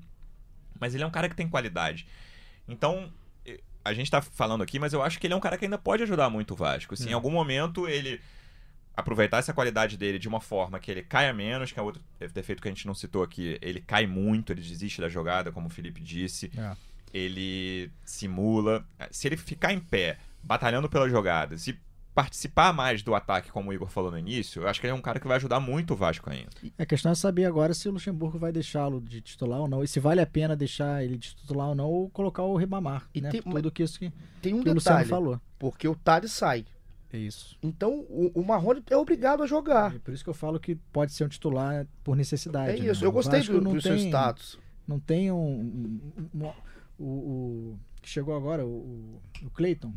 [0.80, 2.08] Mas ele é um cara que tem qualidade.
[2.68, 3.12] Então,
[3.84, 5.78] a gente tá falando aqui, mas eu acho que ele é um cara que ainda
[5.78, 6.96] pode ajudar muito o Vasco.
[6.96, 8.20] Se em algum momento ele
[8.98, 12.02] aproveitar essa qualidade dele de uma forma que ele caia menos, que é outro
[12.34, 15.68] defeito que a gente não citou aqui, ele cai muito, ele desiste da jogada, como
[15.68, 16.76] o Felipe disse, É.
[17.14, 18.86] ele simula.
[19.12, 21.78] Se ele ficar em pé, batalhando pelas jogadas e
[22.14, 24.96] participar mais do ataque, como o Igor falou no início, eu acho que ele é
[24.96, 26.50] um cara que vai ajudar muito o Vasco ainda.
[26.80, 29.84] A questão é saber agora se o Luxemburgo vai deixá-lo de titular ou não.
[29.84, 33.10] E se vale a pena deixar ele de titular ou não, ou colocar o Ribamar.
[33.14, 33.32] E né?
[33.32, 35.42] tem- Tudo que isso que, Tem um que o Luciano detalhe, falou.
[35.60, 36.66] porque o Thales sai.
[37.14, 37.58] É isso.
[37.64, 39.96] Então, o, o Marrone é obrigado a jogar.
[39.96, 42.78] É por isso que eu falo que pode ser um titular por necessidade.
[42.78, 42.92] É né?
[42.92, 43.06] isso.
[43.06, 44.60] Eu O gostei do, não do seu tem- status.
[44.88, 45.38] Não tem um.
[45.38, 46.02] um-
[46.36, 46.52] um- um-
[46.98, 49.94] o, o- que chegou agora, o, o Cleiton.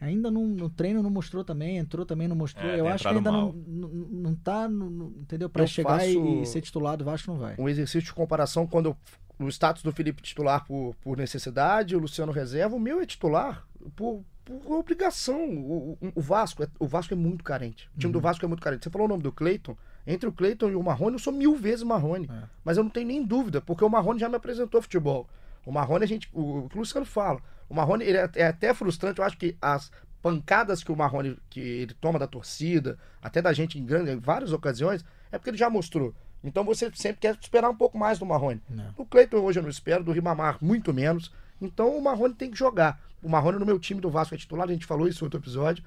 [0.00, 2.68] Ainda não, no treino não mostrou também, entrou também não mostrou.
[2.68, 3.54] É, eu acho que ainda não, mal.
[3.66, 5.48] não, não tá, no, no- entendeu?
[5.48, 7.54] Pra Eu chegar e- e ser titular do Vasco não vai.
[7.58, 8.96] Um exercício de comparação quando eu,
[9.38, 13.64] o status do Felipe titular por, por necessidade, o Luciano reserva, o meu é titular
[13.94, 15.44] por, por obrigação.
[15.44, 17.88] O, o- o Vasco é, o Vasco é muito carente.
[17.96, 18.84] O time do Vasco é muito carente.
[18.84, 19.76] Você falou o nome do Cleiton.
[20.06, 22.28] Entre o Cleiton e o Marrone, eu sou mil vezes Marrone.
[22.30, 22.42] É.
[22.64, 25.28] Mas eu não tenho nem dúvida, porque o Marrone já me apresentou futebol.
[25.64, 26.28] O Marrone, a gente.
[26.32, 27.40] O, o o Luciano fala.
[27.68, 29.20] O Marrone ele é, é até frustrante.
[29.20, 33.52] Eu acho que as pancadas que o Marrone que ele toma da torcida, até da
[33.52, 36.14] gente em, grande, em várias ocasiões, é porque ele já mostrou.
[36.44, 38.60] Então você sempre quer esperar um pouco mais do Marrone.
[38.68, 38.92] Não.
[38.92, 41.32] Do Cleiton hoje eu não espero, do Ribamar muito menos.
[41.62, 43.00] Então o Marrone tem que jogar.
[43.22, 45.40] O Marrone no meu time do Vasco é titular, a gente falou isso no outro
[45.40, 45.84] episódio.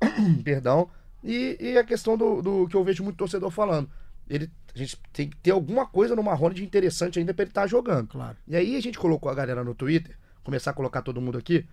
[0.44, 0.88] Perdão.
[1.24, 3.90] E, e a questão do, do que eu vejo muito torcedor falando.
[4.28, 7.50] Ele, a gente tem que ter alguma coisa no Marrone de interessante ainda pra ele
[7.50, 8.08] estar jogando.
[8.08, 8.36] Claro.
[8.46, 11.66] E aí a gente colocou a galera no Twitter, começar a colocar todo mundo aqui.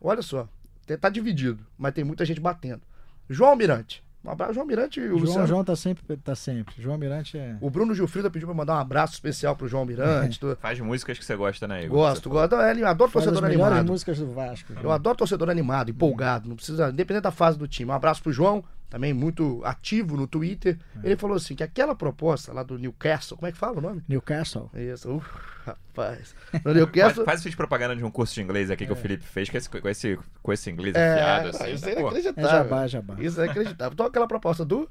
[0.00, 0.48] Olha só,
[0.86, 2.82] tá- tá dividido, mas tem muita gente batendo.
[3.28, 4.02] João Almirante.
[4.28, 5.46] Um abraço, João Mirante e o João, Luciano.
[5.46, 6.74] João tá sempre, tá sempre.
[6.78, 7.56] João Mirante é.
[7.60, 10.38] O Bruno Gilfrida pediu pra mandar um abraço especial pro João Mirante.
[10.38, 11.96] Tu- Faz músicas que você gosta, né, Igor?
[11.98, 12.54] Gosto, gosto.
[12.56, 13.90] É, Ele adoro Faz as torcedor melhores animado.
[13.92, 14.72] músicas do Vasco.
[14.82, 17.90] Eu adoro torcedor animado, empolgado, não precisa, independente da fase do time.
[17.90, 20.78] Um abraço pro João, também muito ativo no Twitter.
[21.02, 21.06] É.
[21.06, 24.02] Ele falou assim: que aquela proposta lá do Newcastle, como é que fala o nome?
[24.08, 24.70] Newcastle.
[24.74, 25.28] Isso, uf,
[25.64, 26.34] rapaz.
[26.54, 27.24] No Faz, Newcastle.
[27.24, 29.68] faz fiz propaganda de um curso de inglês aqui que o Felipe fez com esse,
[29.68, 31.72] com esse, com esse inglês É, afiado, assim.
[31.74, 31.92] isso né?
[31.92, 32.48] é Pô, É inacreditável.
[32.48, 33.16] jabá, jabá.
[33.18, 33.92] Isso é inacreditável.
[33.92, 34.88] Então aquela proposta do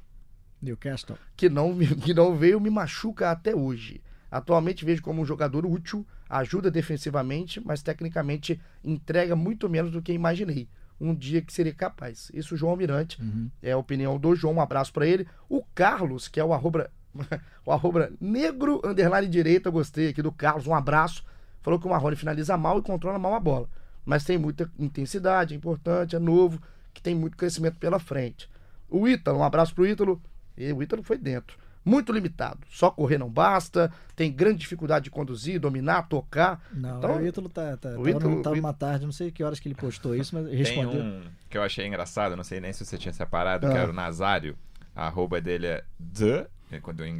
[0.62, 1.16] Newcastle.
[1.36, 4.00] que não, que não veio me machuca até hoje.
[4.30, 10.12] Atualmente vejo como um jogador útil, ajuda defensivamente, mas tecnicamente entrega muito menos do que
[10.12, 10.68] imaginei.
[11.00, 12.30] Um dia que seria capaz.
[12.34, 13.20] Isso João Almirante.
[13.20, 13.50] Uhum.
[13.62, 14.54] É a opinião do João.
[14.54, 15.26] Um abraço pra ele.
[15.48, 16.90] O Carlos, que é o arroba,
[17.64, 20.66] o arroba negro underline direita, gostei aqui do Carlos.
[20.66, 21.24] Um abraço.
[21.62, 23.68] Falou que o Marrone finaliza mal e controla mal a bola.
[24.04, 26.60] Mas tem muita intensidade, é importante, é novo,
[26.94, 28.48] que tem muito crescimento pela frente.
[28.88, 30.20] O Ítalo, um abraço pro Ítalo.
[30.56, 31.58] E o Ítalo foi dentro.
[31.84, 32.58] Muito limitado.
[32.70, 33.90] Só correr não basta.
[34.14, 36.62] Tem grande dificuldade de conduzir, dominar, tocar.
[36.72, 39.58] Não, Então, o Ítalo tá, tá, o Ítalo- tava numa tarde, não sei que horas
[39.58, 41.00] que ele postou isso, mas Tem respondeu.
[41.02, 43.70] um que eu achei engraçado, não sei nem se você tinha separado, Ah.
[43.70, 44.56] que era o Nazário.
[44.94, 46.46] A arroba dele é The,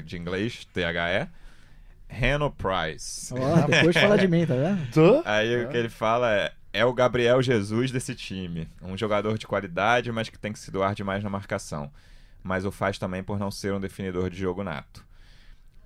[0.05, 1.29] de inglês, T-H-E,
[2.09, 3.33] Reno Price.
[3.35, 5.23] Ó, depois fala de mim, tá vendo?
[5.25, 8.68] Aí o que ele fala é: é o Gabriel Jesus desse time.
[8.83, 11.90] Um jogador de qualidade, mas que tem que se doar demais na marcação.
[12.49, 15.07] Mas o faz também por não ser um definidor de jogo nato.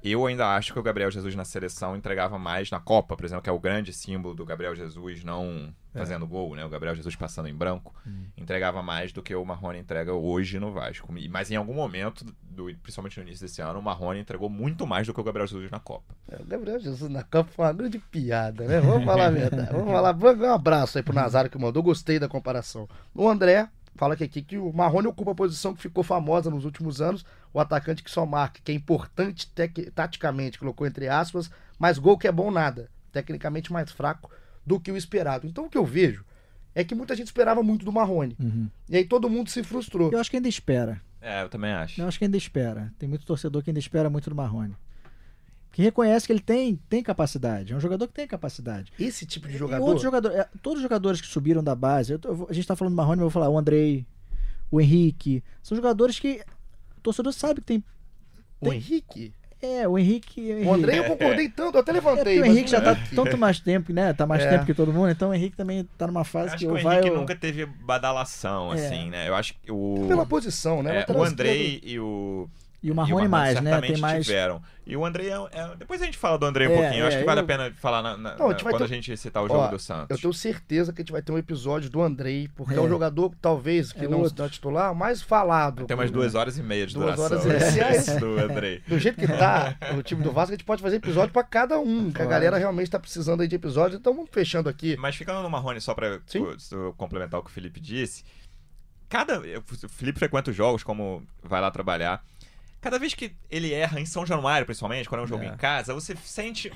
[0.04, 3.42] Eu ainda acho que o Gabriel Jesus na seleção entregava mais na Copa, por exemplo,
[3.42, 6.64] que é o grande símbolo do Gabriel Jesus não fazendo gol, né?
[6.64, 7.94] O Gabriel Jesus passando em branco,
[8.36, 11.12] entregava mais do que o Marrone entrega hoje no Vasco.
[11.30, 15.06] Mas em algum momento, do- principalmente no início desse ano, o Marrone entregou muito mais
[15.06, 16.14] do que o Gabriel Jesus na Copa.
[16.28, 18.80] É, O Gabriel Jesus na Copa foi uma grande piada, né?
[18.80, 19.70] Vamos falar a verdade.
[19.70, 20.16] Vamos falar.
[20.16, 21.80] Um abraço aí pro Nazário que mandou.
[21.82, 22.88] Gostei da comparação.
[23.14, 26.64] O André fala que aqui que o Marrone ocupa a posição que ficou famosa nos
[26.64, 27.24] últimos anos.
[27.52, 32.16] O atacante que só marca, que é importante tec- taticamente, colocou entre aspas, mas gol
[32.18, 32.88] que é bom nada.
[33.12, 34.30] Tecnicamente mais fraco
[34.64, 35.46] do que o esperado.
[35.46, 36.24] Então o que eu vejo
[36.74, 38.34] é que muita gente esperava muito do Marrone.
[38.40, 38.68] Uhum.
[38.88, 40.10] E aí todo mundo se frustrou.
[40.10, 41.00] Eu acho que ainda espera.
[41.20, 42.00] É, eu também acho.
[42.00, 42.92] Eu acho que ainda espera.
[42.98, 44.74] Tem muito torcedor que ainda espera muito do Marrone.
[45.72, 47.72] Que reconhece que ele tem, tem capacidade.
[47.72, 48.92] É um jogador que tem capacidade.
[49.00, 49.82] Esse tipo de jogador.
[49.84, 52.92] outros jogadores, é, todos os jogadores que subiram da base, eu a gente tá falando
[52.92, 54.06] do Marrone, mas eu vou falar o Andrei,
[54.70, 55.42] o Henrique.
[55.62, 56.42] São jogadores que
[56.98, 57.84] o torcedor sabe que tem.
[58.60, 59.32] O Henrique.
[59.62, 60.52] É, o Henrique.
[60.66, 62.22] O André eu concordei tanto, eu até É levantei.
[62.24, 64.12] porque o mas Henrique já tá tanto mais tempo, né?
[64.12, 64.50] Tá mais É.
[64.50, 66.82] tempo que todo mundo, então o Henrique também tá numa fase Acho que que o
[66.82, 66.96] vai.
[66.96, 68.76] Henrique ou- nunca teve badalação, É.
[68.86, 69.28] assim, né?
[69.28, 70.04] Eu acho que o.
[70.08, 71.04] Pela posição, né?
[71.08, 72.48] é, o Andrei e o.
[72.82, 73.80] E o Marrone mais, né?
[73.80, 74.26] Tem mais.
[74.26, 74.60] tiveram.
[74.84, 77.02] E o Andrei é, é- Depois a gente fala do Andrei um É, pouquinho.
[77.02, 78.82] Eu acho é, que vale eu- a pena falar na- na- Não, a quando ter-
[78.84, 80.08] a gente citar o jogo Ó, do Santos.
[80.10, 82.80] Eu tenho certeza que a gente vai ter um episódio do Andrei, porque é, É.
[82.80, 85.86] um jogador, talvez, que É não está titular, mais falado.
[85.86, 88.82] Tem umas duas horas e meia de Duas duração horas e do Andrei.
[88.88, 91.78] Do jeito que tá o time do Vasco, a gente pode fazer episódio pra cada
[91.78, 93.96] um, que a galera realmente tá precisando aí de episódio.
[93.98, 94.96] Então vamos fechando aqui.
[94.98, 95.94] Mas ficando no Marrone, só
[96.72, 98.24] eu complementar o que o Felipe disse,
[99.08, 99.38] cada.
[99.40, 102.24] O Felipe frequenta os jogos, como vai lá trabalhar.
[102.82, 105.46] Cada vez que ele erra, em São Januário, principalmente, quando é um jogo É.
[105.46, 106.70] em casa, você sente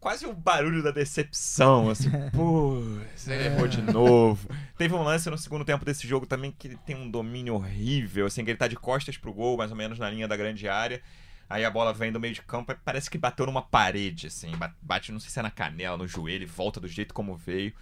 [0.00, 2.80] quase o barulho da decepção, assim, pô,
[3.14, 4.48] você errou de novo.
[4.78, 8.26] Teve um lance no segundo tempo desse jogo também que ele tem um domínio horrível,
[8.26, 10.68] assim, que ele tá de costas pro gol, mais ou menos na linha da grande
[10.68, 11.02] área.
[11.50, 14.50] Aí a bola vem do meio de campo, e parece que bateu numa parede, assim,
[14.56, 17.72] ba- bate, não sei se é na canela, no joelho, volta do jeito como veio.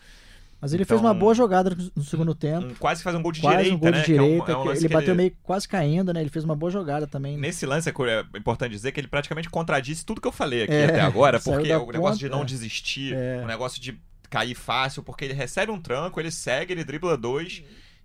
[0.61, 2.67] Mas ele Então, fez uma boa jogada no segundo tempo.
[2.67, 4.03] Um- quase faz um gol de quase direita, um gol né?
[4.03, 6.21] de é um- é um lance ele bateu meio quase caindo, né?
[6.21, 7.39] Ele fez uma boa jogada também.
[7.39, 10.73] Nesse lance é é importante dizer que ele praticamente contradisse tudo que eu falei aqui
[10.75, 12.45] É, até agora, porque o negócio de não é.
[12.45, 13.41] desistir, É.
[13.43, 17.63] o negócio de cair fácil, porque ele recebe um tranco, ele segue, ele dribla dois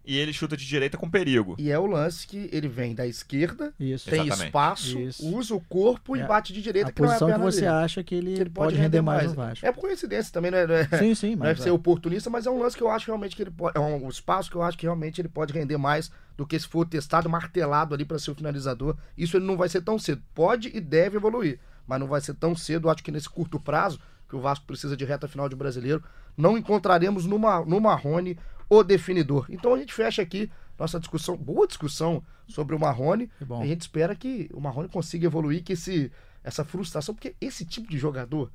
[0.08, 1.56] e ele chuta de direita com perigo.
[1.58, 4.10] E é o lance que ele vem da esquerda, Isso.
[4.10, 4.46] tem Exatamente.
[4.48, 5.36] espaço, Isso.
[5.36, 6.26] usa o corpo e É.
[6.28, 7.72] bate de direita, A que não é a posição que você dele.
[7.72, 9.66] acha que ele, Que ele pode, render mais, no Vasco.
[9.66, 11.48] É por coincidência também, não é, não é- Sim, sim, não mas.
[11.50, 13.78] deve ser oportunista, mas é um lance que eu acho realmente que ele pode.
[13.78, 16.68] É um espaço que eu acho que realmente ele pode render mais do que se
[16.68, 18.96] for testado, martelado ali para ser o finalizador.
[19.18, 20.22] Isso ele não vai ser tão cedo.
[20.34, 22.88] Pode e deve evoluir, mas não vai ser tão cedo.
[22.88, 26.04] Eu acho que nesse curto prazo, que o Vasco precisa de reta final de brasileiro,
[26.36, 28.38] não encontraremos no, Ma- no Marrone
[28.70, 29.46] o definidor.
[29.50, 33.30] Então a gente fecha aqui nossa discussão, boa discussão sobre o Marrone.
[33.62, 36.12] A gente espera que o Marrone consiga evoluir, que esse,
[36.44, 38.52] essa frustração, porque esse tipo de jogador,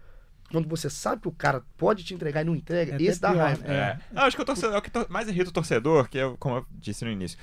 [0.53, 3.31] quando você sabe que o cara pode te entregar e não entrega, É esse dá
[3.31, 3.67] pior, raiva.
[3.67, 3.73] É.
[3.75, 3.99] É.
[4.15, 6.67] Ah, acho que o, torcedor, o que mais irrita o torcedor, que é como eu
[6.73, 7.39] disse no início.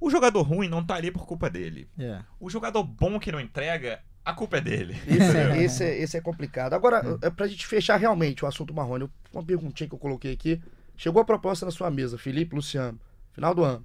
[0.00, 1.86] O jogador ruim não tá ali por culpa dele.
[1.98, 2.20] É.
[2.40, 4.96] O jogador bom que não entrega, a culpa é dele.
[5.06, 6.72] Esse, é, esse, é, esse é complicado.
[6.72, 10.32] Agora, é pra gente fechar realmente o assunto Marrone, eu- uma perguntinha que eu coloquei
[10.32, 10.62] aqui.
[10.96, 12.98] Chegou a proposta na sua mesa, Felipe, Luciano,
[13.32, 13.84] final do ano.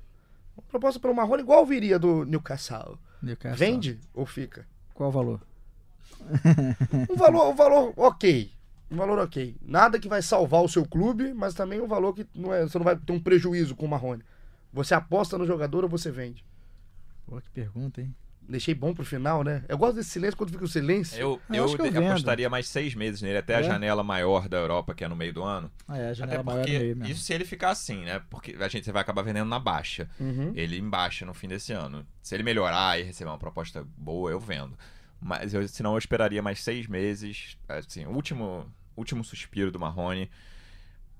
[0.55, 2.99] Uma proposta pelo Marrone igual viria do Newcastle.
[3.21, 3.57] Newcastle.
[3.57, 4.67] Vende ou fica?
[4.93, 5.41] Qual o valor?
[7.09, 8.51] Um valor, um valor ok.
[8.91, 9.55] Um valor ok.
[9.61, 12.77] Nada que vai salvar o seu clube, mas também um valor que não é, você
[12.77, 14.23] não vai ter um prejuízo com o Marrone.
[14.73, 16.45] Você aposta no jogador ou você vende?
[17.25, 18.13] Pô, que pergunta, hein?
[18.49, 19.63] Deixei bom pro final, né?
[19.69, 21.15] Eu gosto desse silêncio quando fica o silêncio.
[21.19, 23.63] Eu, Eu eu, eu apostaria mais seis meses nele, até a É?
[23.63, 25.71] janela maior da Europa, que é no meio do ano.
[25.87, 27.13] Ah, é, a Até janela maior no porque meio mesmo.
[27.13, 28.21] isso se ele ficar assim, né?
[28.29, 30.09] Porque a gente vai acabar vendendo na baixa.
[30.19, 30.51] Uhum.
[30.55, 32.05] Ele em baixa no fim desse ano.
[32.23, 34.77] Se ele melhorar e receber uma proposta boa, eu vendo.
[35.21, 37.57] Mas eu, senão eu esperaria mais seis meses.
[37.67, 38.65] Assim, o último,
[38.97, 40.29] último suspiro do Marrone.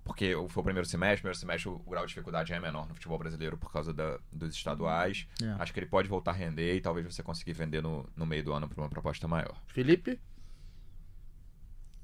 [0.04, 3.18] Porque foi o primeiro semestre, primeiro semestre o, grau de dificuldade é menor no futebol
[3.20, 5.28] brasileiro por causa da- dos estaduais.
[5.42, 5.56] É.
[5.62, 8.44] Acho que ele pode voltar a render e talvez você conseguir vender no, no meio
[8.44, 9.56] do ano por uma proposta maior.
[9.68, 10.20] Felipe?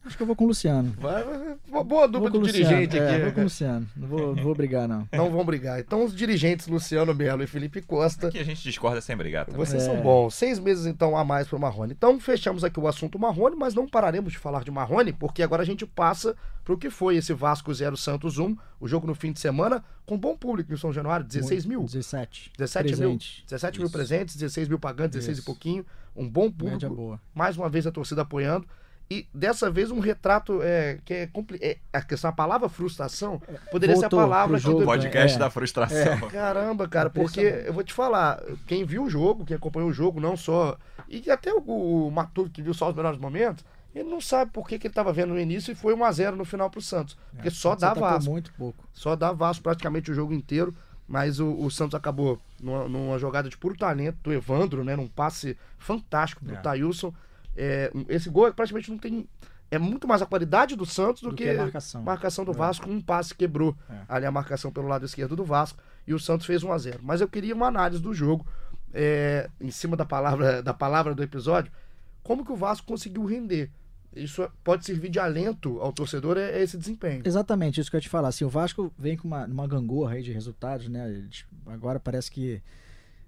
[0.06, 0.94] Acho que eu vou com o Luciano.
[1.00, 2.68] Vai, vai, uma boa dupla de o Luciano.
[2.68, 3.24] dirigente é, aqui.
[3.24, 3.88] vou com o Luciano.
[3.96, 5.08] Não vou, não vou brigar, não.
[5.12, 5.80] Não vão brigar.
[5.80, 8.28] Então, os dirigentes Luciano Melo e Felipe Costa.
[8.28, 9.58] Aqui a gente discorda sem brigar também.
[9.65, 9.86] Vocês É.
[9.88, 10.36] são bons.
[10.36, 11.94] Seis meses, então, a mais pro Marrone.
[11.94, 15.63] Então, fechamos aqui o assunto Marrone, mas não pararemos de falar de Marrone, porque agora
[15.63, 19.32] a gente passa pro que foi esse Vasco 0 Santos 1, o jogo no fim
[19.32, 21.84] de semana, com bom público em São Januário, 16 mil.
[21.84, 22.52] 17.
[22.58, 22.98] 17 mil.
[22.98, 23.44] Presente.
[23.48, 23.94] 17 mil Isso.
[23.98, 25.46] presentes, 16 mil pagantes, 16 e Isso.
[25.46, 25.84] pouquinho.
[26.15, 26.96] Um bom Média público.
[26.96, 27.22] boa.
[27.34, 28.68] Mais uma vez a torcida apoiando.
[29.10, 33.39] E dessa vez um retrato é, que é, compli- é a questão, a palavra frustração
[33.72, 35.39] poderia ser a Voltou palavra jogo, do- Podcast É.
[35.39, 36.28] da frustração.
[36.30, 40.20] Caramba, cara, porque eu vou te falar, quem viu o jogo, quem acompanhou o jogo,
[40.20, 40.76] não só.
[41.08, 41.60] E até o,
[42.08, 43.63] o Matuto, que viu só os melhores momentos,
[43.94, 46.44] ele não sabe por que, que ele tava vendo no início e foi 1x0 no
[46.44, 47.15] final pro Santos.
[47.32, 48.32] Porque só dá Vasco.
[48.32, 48.84] muito pouco.
[48.91, 50.76] Só dá Vasco praticamente o jogo inteiro.
[51.08, 54.96] Mas o, o Santos acabou numa, numa jogada de puro talento do Evandro, né?
[54.96, 56.58] Num passe fantástico do É.
[56.58, 57.13] Thailson.
[57.56, 59.28] É, esse gol praticamente não tem.
[59.72, 62.02] É muito mais a qualidade do Santos do, Do que, que a marcação.
[62.04, 62.56] marcação do É.
[62.56, 62.89] Vasco.
[62.89, 64.02] Um passe quebrou É.
[64.08, 65.80] ali a marcação pelo lado esquerdo do Vasco.
[66.06, 68.46] E o Santos fez 1 a 0 Mas eu queria uma análise do jogo,
[68.94, 71.72] é, em cima da palavra, da palavra do episódio.
[72.22, 73.72] Como que o Vasco conseguiu render?
[74.15, 77.22] Isso pode servir de alento ao torcedor, é, é esse desempenho.
[77.26, 78.30] Exatamente, isso que eu ia te falar.
[78.30, 81.10] Assim, o Vasco vem com uma, uma gangorra aí de resultados, né?
[81.10, 82.62] Eles- Agora parece que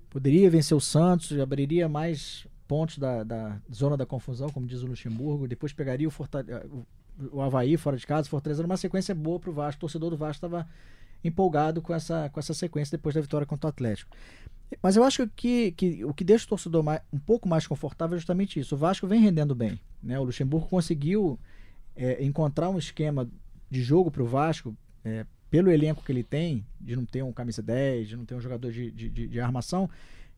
[0.10, 4.88] poderia vencer o Santos, abriria mais pontos da, da zona da confusão, como diz o
[4.88, 5.48] Luxemburgo.
[5.48, 6.86] Depois pegaria o, o,
[7.38, 9.78] o Havaí fora de casa, Fortaleza, uma sequência boa pro Vasco.
[9.80, 10.68] O torcedor do Vasco estava
[11.24, 14.16] empolgado com essa, com essa sequência depois da vitória contra o Atlético.
[14.84, 18.16] Mas eu acho que, que o que deixa o torcedor mais- um pouco mais confortável
[18.16, 18.76] é justamente isso.
[18.76, 19.80] O Vasco vem rendendo bem.
[20.04, 20.20] Né?
[20.20, 21.40] O Luxemburgo conseguiu
[21.96, 23.28] é, encontrar um esquema
[23.70, 27.32] de jogo para o Vasco, é, pelo elenco que ele tem, de não ter um
[27.32, 29.90] camisa 10, de não ter um jogador de, de, de- de armação,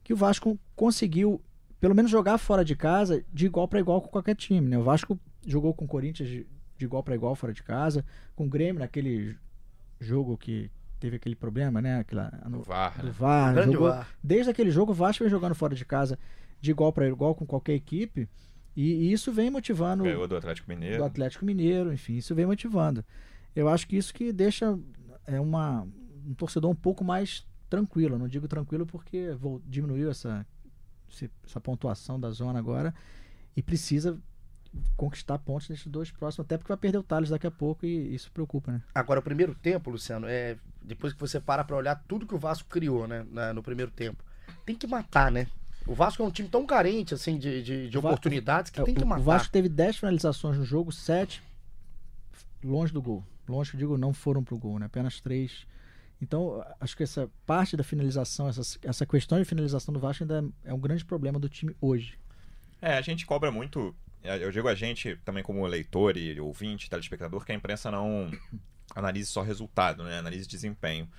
[0.04, 1.42] que o Vasco conseguiu,
[1.80, 4.68] pelo menos, jogar fora de casa de igual para igual com qualquer time.
[4.68, 4.78] Né?
[4.78, 8.04] O Vasco jogou com o Corinthians de, de igual para igual fora de casa,
[8.36, 9.36] com o Grêmio naquele
[10.00, 12.00] jogo que teve aquele problema, né?
[12.00, 13.12] Aquela, No VAR, do né?
[13.18, 14.10] VAR, Grande jogou- VAR.
[14.24, 16.20] Desde aquele jogo, o Vasco vem jogando fora de casa
[16.60, 18.28] de igual para igual com qualquer equipe.
[18.76, 20.98] E, e isso vem motivando Ganhou do Atlético Mineiro.
[20.98, 23.04] do Atlético Mineiro, enfim, isso vem motivando.
[23.56, 24.78] Eu acho que isso que deixa
[25.26, 25.88] é uma,
[26.28, 28.16] um torcedor um pouco mais tranquilo.
[28.16, 30.46] Eu não digo tranquilo porque vol- diminuiu essa,
[31.46, 32.94] essa pontuação da zona agora
[33.56, 34.18] e precisa
[34.96, 38.14] conquistar pontos nesses dois próximos, até porque vai perder o Thales daqui a pouco e
[38.14, 38.82] isso preocupa, né?
[38.94, 42.40] Agora, o primeiro tempo, Luciano, é depois que você para pra olhar tudo que o
[42.40, 44.24] Vasco criou, né, na- no primeiro tempo,
[44.66, 45.48] tem que matar, né?
[45.88, 48.94] O Vasco é um time tão carente, assim, de, de, de oportunidades que É, tem
[48.94, 49.22] que matar.
[49.22, 51.42] o Vasco teve 10 finalizações no jogo, 7
[52.64, 53.24] longe do gol.
[53.48, 54.86] Longe que eu digo, não foram pro gol, né?
[54.86, 55.66] Apenas 3.
[56.22, 60.44] Então, acho que essa parte da finalização, essa, essa questão de finalização do Vasco ainda
[60.66, 62.20] é um grande problema do time hoje.
[62.82, 63.96] É, a gente cobra muito.
[64.24, 68.30] é, Eu digo a gente também como leitor e ouvinte, telespectador, que a imprensa não
[68.96, 70.20] analise só resultado, né?
[70.20, 71.10] Analise desempenho.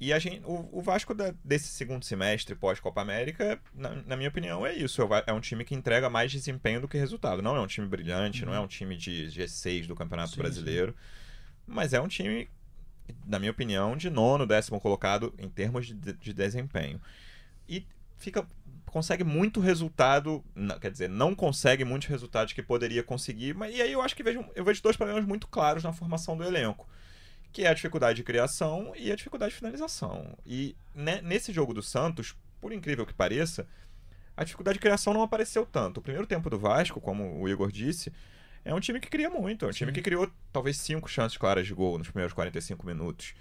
[0.00, 4.28] E a gente, o, o Vasco da- desse segundo semestre pós-Copa América, na, na minha
[4.28, 5.02] opinião, é isso.
[5.02, 7.42] É É um time que entrega mais desempenho do que resultado.
[7.42, 10.94] Não é um time brilhante, não é um time de G6 do Campeonato Sim, Brasileiro.
[11.66, 12.48] Mas é um time,
[13.26, 17.00] na minha opinião, de nono, décimo colocado em termos de, de desempenho.
[17.68, 18.46] E fica
[18.86, 23.82] consegue muito resultado, não- quer dizer, não consegue muitos resultados que poderia conseguir, mas e
[23.82, 26.88] aí eu acho que vejo, eu vejo dois problemas muito claros na formação do elenco,
[27.52, 30.36] que é a dificuldade de criação e a dificuldade de finalização.
[30.46, 33.66] E né, nesse jogo do Santos, por incrível que pareça,
[34.36, 35.98] a dificuldade de criação não apareceu tanto.
[35.98, 38.12] O primeiro tempo do Vasco, como o Igor disse,
[38.68, 41.66] é um time que cria muito, é um time que criou talvez cinco chances claras
[41.66, 43.32] de gol nos primeiros 45 minutos.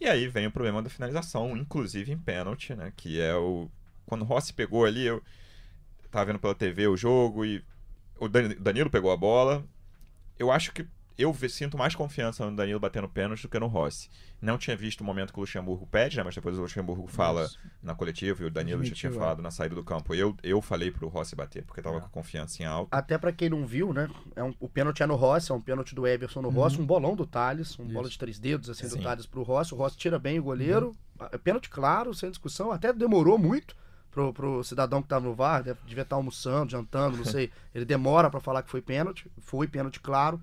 [0.00, 2.90] E aí vem o problema da finalização, inclusive em pênalti, né?
[2.96, 3.70] Que é o.
[4.06, 5.22] Quando o Rossi pegou ali, eu
[6.10, 7.62] tava vendo pela TV o jogo e
[8.18, 9.62] o Danilo pegou a bola.
[10.38, 10.86] Eu acho que
[11.18, 14.08] eu sinto mais confiança no Danilo batendo pênalti do que no Rossi.
[14.40, 16.22] Não tinha visto o momento que o Luxemburgo pede, né?
[16.22, 17.58] Mas depois o Luxemburgo fala Isso.
[17.82, 19.24] na coletiva e o Danilo já tinha Admitiu, é.
[19.24, 20.14] falado na saída do campo.
[20.14, 22.00] Eu, eu falei pro Rossi bater, porque tava É.
[22.00, 22.94] com a confiança em alta.
[22.94, 24.08] Até pra quem não viu, né?
[24.34, 26.84] É um- o pênalti é no Rossi, é um pênalti do Everson no Rossi, um
[26.86, 27.92] bolão do Thales, um Isso.
[27.94, 28.98] bola de três dedos assim Sim.
[28.98, 29.72] do Thales pro Rossi.
[29.72, 30.94] O Rossi tira bem o goleiro.
[31.32, 32.70] É Pênalti claro, sem discussão.
[32.70, 33.74] Até demorou muito
[34.10, 37.50] pro, pro cidadão que tava no VAR, devia estar almoçando, jantando, não sei.
[37.74, 39.30] Ele demora pra falar que foi pênalti.
[39.40, 40.38] Foi pênalti claro.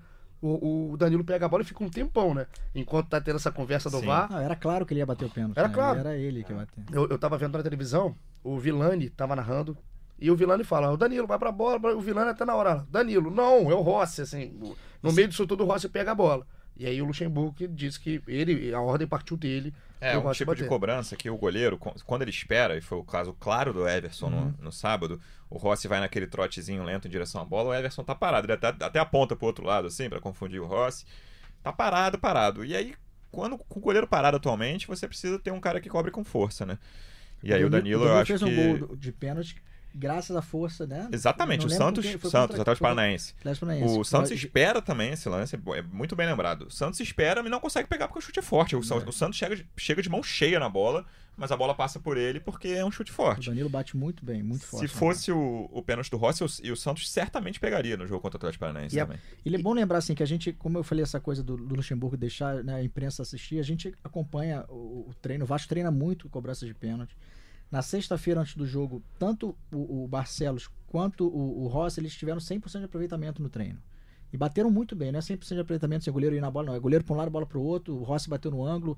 [0.46, 2.46] O, o Danilo pega a bola e fica um tempão, né?
[2.74, 4.06] Enquanto tá tendo essa conversa do Sim.
[4.06, 4.30] VAR.
[4.30, 5.56] Não, era claro que ele ia bater o pênalti.
[5.56, 5.74] Era né?
[5.74, 5.98] claro.
[6.00, 6.84] Era ele que ia bater.
[6.92, 9.74] Eu, eu tava vendo na televisão, o Vilani tava narrando,
[10.18, 13.30] e o Vilani fala, o Danilo vai pra bola, o Vilani até na hora, Danilo,
[13.30, 14.58] não, é o Rossi, assim,
[15.02, 16.46] no meio disso tudo o Rossi pega a bola.
[16.76, 19.72] E aí o Luxemburgo que disse que ele, a ordem partiu dele.
[20.00, 23.32] É, um tipo de cobrança que o goleiro, quando ele espera, e foi o caso
[23.32, 24.54] claro do Everson Uhum.
[24.58, 28.02] no, no sábado, o Rossi vai naquele trotezinho lento em direção à bola, o Everson
[28.02, 31.06] tá parado, ele até, até aponta pro outro lado, assim, pra confundir o Rossi.
[31.62, 32.64] Tá parado, parado.
[32.64, 32.94] E aí,
[33.30, 36.66] quando com o goleiro parado atualmente, você precisa ter um cara que cobre com força,
[36.66, 36.78] né?
[37.42, 38.46] E aí o Danilo, eu acho fez que...
[38.46, 39.56] um gol de pênalti
[39.94, 41.08] graças à força, né?
[41.12, 43.34] Exatamente, o Santos, Santos, contra- Atlético Paranaense.
[43.86, 46.62] O Santos Mas- espera também esse lance, é muito bem lembrado.
[46.66, 48.74] O Santos espera e não consegue pegar porque o chute é forte.
[48.76, 51.04] O, San- o Santos chega de, chega de mão cheia na bola,
[51.36, 53.48] mas a bola passa por ele porque é um chute O forte.
[53.50, 54.86] Danilo bate muito bem, muito forte.
[54.88, 58.06] Se na fosse o, o pênalti do Rossi, o, e o Santos certamente pegaria no
[58.06, 59.20] jogo contra o Atlético Paranaense E a- também.
[59.44, 61.74] Ele é bom lembrar assim que a gente, como eu falei essa coisa do, do
[61.74, 65.44] Luxemburgo deixar né, a imprensa assistir, a gente acompanha o, o treino.
[65.44, 67.16] O Vasco treina muito cobranças de pênalti.
[67.74, 72.38] Na sexta-feira antes do jogo, tanto o, o Barcelos quanto o, o Rossi, eles tiveram
[72.38, 73.82] 100% de aproveitamento no treino.
[74.32, 76.66] E bateram muito bem, não é 100% de aproveitamento sem o goleiro ir na bola,
[76.68, 76.74] não.
[76.76, 78.96] É goleiro para um lado, bola para o outro, o Rossi bateu no ângulo.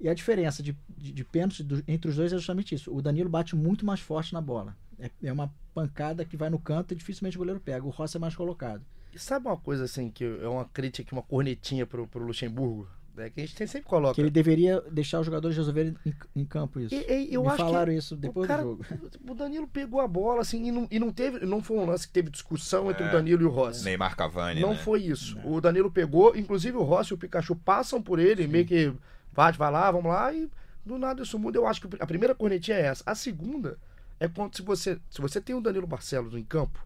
[0.00, 2.92] E a diferença de, de, de pênalti do- entre os dois é justamente isso.
[2.92, 4.76] O Danilo bate muito mais forte na bola.
[4.98, 7.86] É, é uma pancada que vai no canto e dificilmente o goleiro pega.
[7.86, 8.84] O Rossi é mais colocado.
[9.12, 12.88] E sabe uma coisa assim, que é uma crítica, uma cornetinha pro, pro Luxemburgo?
[13.16, 14.14] É que a gente tem- sempre coloca.
[14.14, 16.94] Que ele deveria deixar os jogadores resolverem em, em campo isso.
[16.94, 18.84] E- e- eu Me acho que falaram isso depois cara- do jogo.
[19.28, 21.46] O Danilo pegou a bola, assim, e não, e não teve.
[21.46, 23.08] Não foi um lance que teve discussão entre É.
[23.08, 23.84] o Danilo e o Rossi.
[23.84, 24.76] Neymar Cavani, Não né?
[24.78, 25.38] foi isso.
[25.44, 28.92] O Danilo pegou, inclusive o Rossi e o Pikachu passam por ele, meio que
[29.32, 30.50] vai, vai lá, vamos lá, e
[30.84, 31.56] do nada isso muda.
[31.56, 33.02] Eu acho que a primeira cornetinha é essa.
[33.06, 33.78] A segunda
[34.20, 36.84] é quando se você, se você tem o Danilo Barcelos em campo,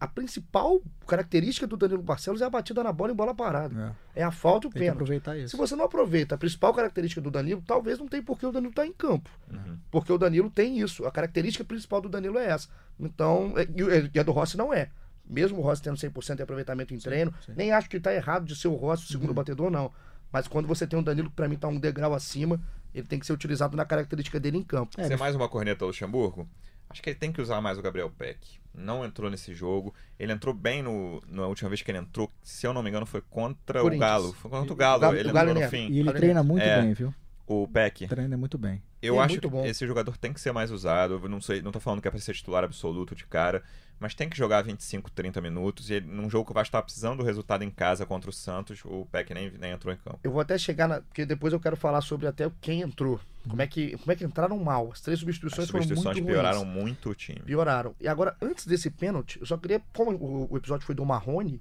[0.00, 3.96] a principal característica do Danilo Barcelos é a batida na bola em bola parada.
[4.14, 4.90] É, a falta e o pênalti.
[4.92, 5.56] aproveitar Se isso.
[5.56, 8.70] você não aproveita a principal característica do Danilo, talvez não tem por que o Danilo
[8.70, 9.28] estar em campo.
[9.52, 9.78] Uhum.
[9.90, 11.04] Porque o Danilo tem isso.
[11.06, 12.68] A característica principal do Danilo é essa.
[12.98, 14.90] Então, é- e, o- e a do Rossi não é.
[15.28, 17.52] Mesmo o Rossi tendo 100% de aproveitamento em treino, sim.
[17.56, 19.92] nem acho que tá errado de ser o Rossi o segundo batedor, não.
[20.32, 22.60] Mas quando você tem um Danilo que pra mim tá um degrau acima,
[22.94, 24.98] ele tem que ser utilizado na característica dele em campo.
[24.98, 26.48] É, Ser ele- mais uma corneta ao Luxemburgo?
[26.90, 28.58] Acho que ele tem que usar mais o Gabriel Peck.
[28.74, 29.94] Não entrou nesse jogo.
[30.18, 33.04] Ele entrou bem no, na última vez que ele entrou, se eu não me engano,
[33.06, 33.98] foi contra o.
[33.98, 34.32] Galo.
[34.34, 34.98] Foi contra o Galo.
[34.98, 35.88] O Galo- ele o Galo entrou no fim.
[35.90, 36.80] E ele treina muito é.
[36.82, 37.14] bem, viu?
[37.46, 38.06] O Peck.
[38.06, 38.82] Treina muito bem.
[39.00, 39.64] Eu É acho muito que bom.
[39.64, 41.20] esse jogador tem que ser mais usado.
[41.22, 43.62] Eu não sei, não tô falando que é pra ser titular absoluto de cara,
[44.00, 45.90] mas tem que jogar 25, 30 minutos.
[45.90, 49.06] E num jogo que vai estar precisando do resultado em casa contra o Santos, o
[49.10, 50.20] Peck nem, nem entrou em campo.
[50.22, 51.00] Eu vou até chegar na.
[51.00, 53.20] Porque depois eu quero falar sobre até quem entrou.
[53.48, 54.90] Como é que, como é que entraram mal.
[54.92, 56.74] As três As substituições, foram substituições muito pioraram ruins.
[56.74, 57.40] muito o time.
[57.40, 57.94] Pioraram.
[58.00, 59.80] E agora, antes desse pênalti, eu só queria.
[59.94, 61.60] Como o, o episódio foi do Marrone,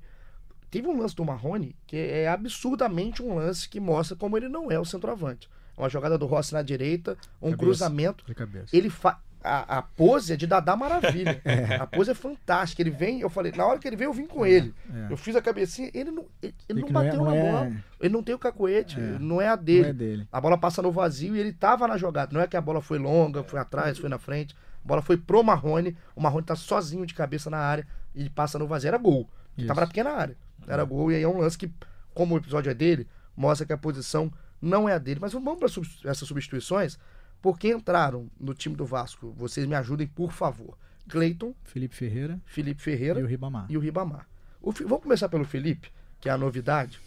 [0.70, 4.70] teve um lance do Marrone que é absurdamente um lance que mostra como ele não
[4.72, 5.50] é o centroavante.
[5.78, 7.58] É uma jogada do Rossi na direita, um Cabeça.
[7.58, 8.26] cruzamento.
[8.26, 8.76] De cabeça.
[8.76, 9.20] Ele fa...
[9.44, 11.42] a, a pose é de Dadá Maravilha.
[11.80, 12.82] A pose é fantástica.
[12.82, 14.74] Ele vem, eu falei, na hora que ele veio, eu vim com ele.
[14.94, 15.12] É.
[15.12, 17.72] Eu fiz a cabecinha, ele não, ele, ele não é- bateu não na é- bola.
[18.02, 19.18] Ele não tem o cacoete, É.
[19.20, 19.90] não é a dele.
[19.90, 20.28] é dele.
[20.32, 22.34] A bola passa no vazio e ele tava na jogada.
[22.34, 24.56] Não é que a bola foi longa, foi atrás, foi na frente.
[24.84, 25.96] A bola foi pro Marrone.
[26.16, 28.88] O Marrone tá sozinho de cabeça na área e ele passa no vazio.
[28.90, 29.30] Era gol.
[29.58, 29.68] Isso.
[29.68, 30.36] Tava na pequena área.
[30.68, 31.12] Era gol.
[31.12, 31.72] E aí é um lance que,
[32.14, 35.20] como o episódio é dele, mostra que a posição não é a dele.
[35.22, 35.68] Mas vamos para
[36.10, 36.98] essas substituições,
[37.42, 39.32] porque entraram no time do Vasco.
[39.38, 40.78] Vocês me ajudem, por favor.
[41.10, 43.66] Cleiton, Felipe Ferreira Felipe Ferreira e o Ribamar.
[43.70, 44.28] e o Ribamar.
[44.62, 46.98] O vamos começar pelo Felipe, que é a novidade.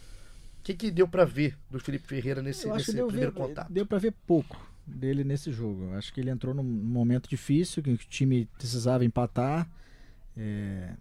[0.59, 3.07] O que, que deu pra ver do Felipe Ferreira nesse, Eu acho que nesse deu,
[3.07, 3.71] primeiro ver, contato?
[3.71, 5.83] deu pra ver pouco dele nesse jogo.
[5.85, 9.69] Eu acho que ele entrou num momento difícil, que o time precisava empatar.
[10.35, 10.93] É,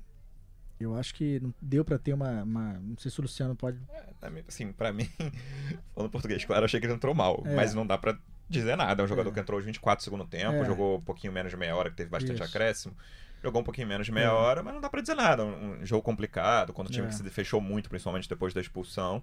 [0.79, 3.79] eu acho que não deu pra ter uma, uma- Não sei se o Luciano pode.
[3.79, 5.09] Mim, Assim, pra mim,
[5.95, 7.43] falando português, claro, eu achei que ele entrou mal.
[7.47, 7.55] É.
[7.55, 8.19] Mas não dá pra
[8.51, 9.03] dizer nada.
[9.03, 9.33] É um jogador É.
[9.33, 10.65] que entrou aos 24 do segundo tempo, É.
[10.65, 12.43] jogou um pouquinho menos de meia hora, que teve bastante Isso.
[12.45, 12.95] acréscimo.
[13.43, 14.31] Jogou um pouquinho menos de meia É.
[14.31, 15.45] hora, mas não dá pra dizer nada.
[15.45, 17.09] Um, um jogo complicado, quando o time É.
[17.09, 19.23] que se fechou muito, principalmente depois da expulsão.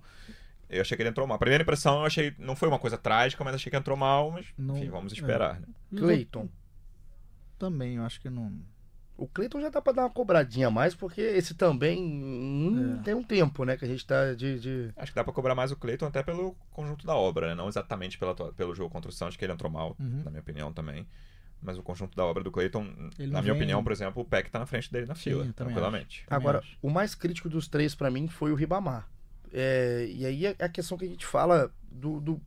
[0.69, 1.35] Eu achei que ele entrou mal.
[1.35, 2.33] A primeira impressão, eu achei.
[2.37, 5.15] Não foi uma coisa trágica, mas achei que entrou mal, mas Não- enfim, vamos é.
[5.15, 5.67] esperar, né?
[5.95, 6.49] Cleiton.
[7.59, 8.51] Também, eu acho que não.
[9.17, 13.03] O Cleiton já dá pra dar uma cobradinha a mais, porque esse também hum, É.
[13.03, 13.75] tem um tempo, né?
[13.75, 14.59] Que a gente tá de.
[14.59, 17.55] de- Acho que dá pra cobrar mais o Cleiton até pelo conjunto da obra, né?
[17.55, 20.21] Não exatamente pela, pelo jogo contra o Santos, que ele entrou mal, Uhum.
[20.23, 21.07] na minha opinião também.
[21.59, 22.83] Mas o conjunto da obra do Cleiton,
[23.17, 25.39] na minha vem- opinião, por exemplo, o Peck tá na frente dele na Sim, fila,
[25.39, 26.23] também tranquilamente.
[26.29, 26.77] Agora, acho.
[26.83, 29.09] o mais crítico dos três pra mim foi o Ribamar.
[29.51, 32.41] É, e aí é a questão que a gente fala do, do-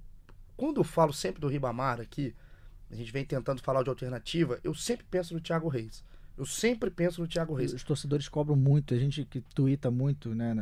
[0.57, 2.33] Quando eu falo sempre do Ribamar aqui,
[2.91, 6.05] a gente vem tentando falar de alternativa, eu sempre penso no Thiago Reis.
[6.41, 7.75] Eu sempre penso no Thiago Reis.
[7.75, 10.55] Os torcedores cobram muito, a gente que tuita muito, né,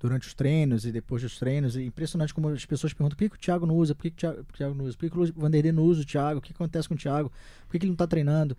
[0.00, 1.76] durante os treinos e depois dos treinos.
[1.76, 4.10] É impressionante como as pessoas perguntam por que, que o Thiago não usa, por que,
[4.10, 6.40] que o Thiago, o Thiago não usa, por que, o Vanderlei não usa o Thiago,
[6.40, 7.30] o que acontece com o Thiago,
[7.66, 8.56] por que, que ele não tá treinando.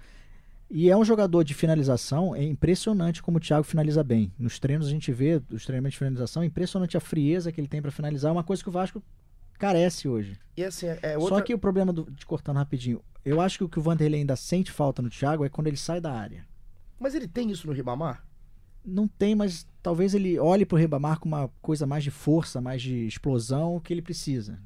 [0.69, 4.31] E é um jogador de finalização, é impressionante como o Thiago finaliza bem.
[4.39, 7.67] Nos treinos a gente vê, os treinamentos de finalização, é impressionante a frieza que ele
[7.67, 9.03] tem para finalizar, é uma coisa que o Vasco
[9.59, 10.39] carece hoje.
[10.55, 11.35] E assim, é é outra...
[11.35, 14.21] Só que o problema do, de cortando rapidinho, eu acho que o que o Vanderlei
[14.21, 16.52] ainda sente falta no Thiago é quando ele sai da área.
[17.03, 18.25] Mas ele tem isso no Ribamar?
[18.85, 22.81] Não tem, mas talvez ele olhe pro Ribamar com uma coisa mais de força, mais
[22.81, 24.57] de explosão que ele precisa.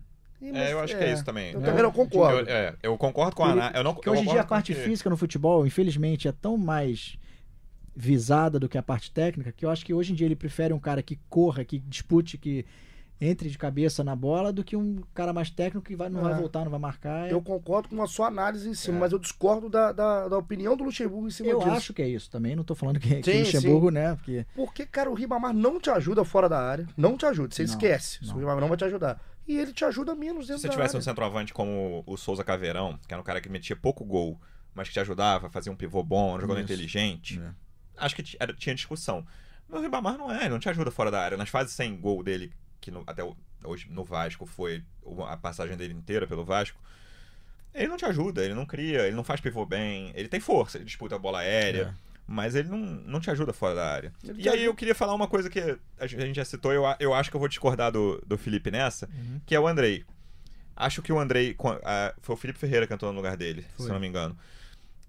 [0.42, 1.52] É, mas- eu acho que é isso também.
[1.54, 1.64] Eu É.
[1.66, 2.40] também não concordo.
[2.42, 3.72] Eu, é, eu concordo com a Ana.
[3.76, 6.32] Eu não, Porque eu hoje em dia a parte que- física no futebol, infelizmente, é
[6.32, 7.18] tão mais
[7.96, 10.74] visada do que a parte técnica, que eu acho que hoje em dia ele prefere
[10.74, 12.64] um cara que corra, que dispute, que
[13.20, 16.34] entre de cabeça na bola, do que um cara mais técnico que vai, não vai
[16.34, 16.36] É.
[16.38, 17.30] voltar, não vai marcar.
[17.30, 19.00] Eu concordo com a sua análise em cima, É.
[19.02, 21.72] mas eu discordo da, da, da opinião do Luxemburgo em cima Eu disso.
[21.72, 24.16] acho que é isso também, não tô falando que, que Sim, o Luxemburgo, né?
[24.16, 26.88] Porque Porque, cara, o Ribamar não te ajuda fora da área.
[26.96, 27.54] Não te ajuda.
[27.56, 28.20] Você Não, esquece.
[28.26, 28.36] não.
[28.36, 29.20] O Ribamar não vai te ajudar.
[29.48, 31.04] E ele te ajuda menos Se dentro você da tivesse um área.
[31.06, 34.40] centroavante como o Souza Caveirão, que era um cara que metia pouco gol,
[34.76, 36.72] mas que te ajudava a fazer um pivô bom, um jogador Isso.
[36.72, 37.50] inteligente, É.
[37.98, 39.26] acho que era- tinha discussão.
[39.70, 41.38] Mas o Ribamar não é, ele não te ajuda fora da área.
[41.38, 42.52] Nas fases sem gol dele,
[42.82, 43.24] que no- até
[43.64, 44.84] hoje no Vasco foi
[45.28, 46.80] a passagem dele inteira pelo Vasco,
[47.74, 50.78] ele não te ajuda, ele não cria, ele não faz pivô bem, ele tem força,
[50.78, 51.96] ele disputa a bola aérea.
[52.30, 54.14] Mas ele não, não te ajuda fora da área.
[54.22, 55.62] Ele E aí ajuda- eu queria falar uma coisa que
[55.98, 59.08] a gente já citou, eu, eu acho que eu vou discordar do, do Felipe nessa,
[59.08, 59.40] Uhum.
[59.46, 60.04] que é o Andrei.
[60.76, 61.56] Acho que o Andrei.
[62.22, 63.86] Foi o Felipe Ferreira que entrou no lugar dele, Foi.
[63.86, 64.38] se não me engano.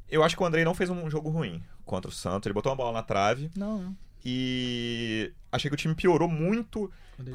[0.08, 2.46] Eu acho que o Andrei não fez um jogo ruim contra o Santos.
[2.46, 3.96] Ele botou uma bola na trave Não, não.
[4.30, 6.90] E achei que o time piorou muito.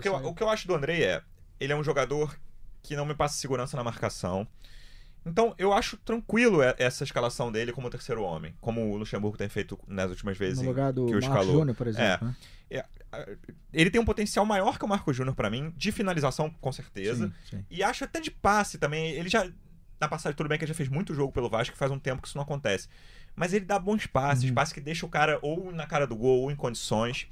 [0.07, 1.21] Eu- o que eu acho do Andrei é.
[1.59, 2.37] Ele é um jogador
[2.81, 4.47] que não me passa segurança na marcação.
[5.25, 9.79] Então, eu acho tranquilo essa escalação dele como terceiro homem, como o Luxemburgo tem feito
[9.87, 11.59] nas últimas vezes no lugar do que o Marcos escalou.
[11.59, 12.27] Júnior, por exemplo.
[12.27, 12.35] né?
[13.71, 17.27] Ele tem um potencial maior que o Marco Júnior pra mim, de finalização, com certeza.
[17.27, 17.65] Sim, sim.
[17.69, 19.11] E acho até de passe também.
[19.11, 19.47] Ele já.
[20.01, 22.21] Na passagem, tudo bem que ele já fez muito jogo pelo Vasco, faz um tempo
[22.21, 22.89] que isso não acontece.
[23.35, 24.53] Mas ele dá bons passes, Uhum.
[24.55, 27.27] passes que deixa o cara ou na cara do gol ou em condições.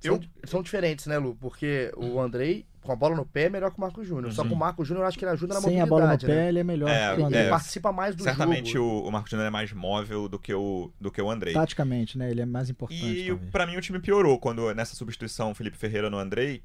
[0.00, 1.36] São, Eu, são diferentes, né, Lu?
[1.36, 4.32] Porque o Andrei, com a bola no pé, é melhor que o Marco Júnior.
[4.32, 4.48] Só Uhum.
[4.48, 6.18] que o Marco Júnior, eu acho que ele ajuda na Sem a mobilidade, bola no
[6.18, 6.48] pé, né?
[6.48, 7.46] ele é melhor É, que o Ele André.
[7.46, 7.48] é.
[7.50, 9.04] participa mais do certamente jogo.
[9.04, 11.54] o, o Marco Júnior é mais móvel do que o, do que o Andrei.
[11.54, 12.30] Taticamente, né?
[12.30, 13.04] Ele é mais importante.
[13.04, 13.50] E talvez.
[13.50, 16.62] pra mim o time piorou quando nessa substituição Felipe Ferreira no Andrei.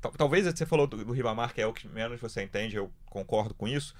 [0.00, 2.90] Tal- Talvez você falou do, do Ribamar, que é o que menos você entende, eu
[3.06, 3.94] concordo com isso.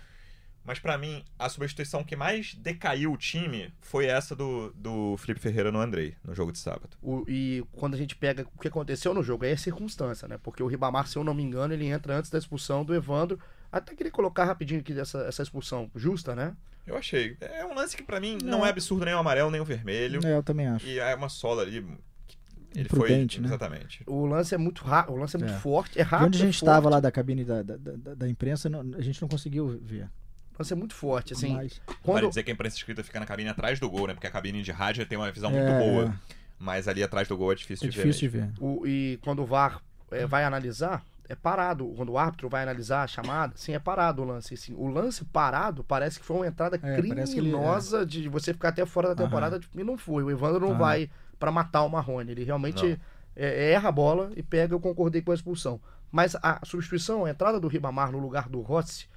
[0.65, 5.39] Mas pra mim, a substituição que mais decaiu o time foi essa do, do Felipe
[5.41, 6.97] Ferreira no Andrei, no jogo de sábado.
[7.03, 10.39] O- e quando a gente pega o que aconteceu no jogo, aí é circunstância, né?
[10.43, 13.39] Porque o Ribamar, se eu não me engano, ele entra antes da expulsão do Evandro.
[13.71, 16.57] Até queria colocar rapidinho aqui essa, essa expulsão justa, né?
[16.87, 17.37] Eu achei.
[17.41, 20.25] É um lance que pra mim não é absurdo nem o amarelo nem o vermelho.
[20.27, 20.87] É, eu também acho.
[20.87, 21.83] E é uma sola ali.
[22.27, 22.39] que
[22.75, 23.11] Ele foi.
[23.11, 23.27] né?
[23.45, 24.03] Exatamente.
[24.07, 25.59] O lance é muito rápido, o lance é muito É.
[25.59, 26.27] forte, é rápido.
[26.29, 29.01] onde a é gente estava lá da cabine da, da, da, da imprensa, não- a
[29.03, 30.09] gente não conseguiu ver.
[30.55, 31.53] O lance é muito forte, assim.
[31.55, 34.15] Mas, Vale Quando, dizer que a imprensa escrita fica na cabine atrás do gol, né?
[34.15, 36.15] Porque a cabine de rádio tem uma visão muito É, boa.
[36.59, 38.43] Mas ali atrás do gol é difícil é de difícil ver.
[38.43, 38.55] de ver.
[38.61, 39.81] o, e quando o VAR
[40.11, 41.87] é, vai analisar, é parado.
[41.97, 44.55] Quando o árbitro vai analisar a chamada, sim, é parado o lance.
[44.55, 47.03] Assim, o lance parado parece que foi uma entrada É, parece
[47.35, 49.29] que ele- criminosa de você ficar até fora da Aham.
[49.31, 50.23] temporada e não foi.
[50.23, 50.79] O Evandro não Aham.
[50.79, 52.31] vai pra matar o Marrone.
[52.31, 52.99] Ele realmente
[53.35, 54.73] é, erra a bola e pega.
[54.75, 55.81] Eu concordei com a expulsão.
[56.13, 59.09] Mas a substituição, a entrada do Ribamar no lugar do Rossi,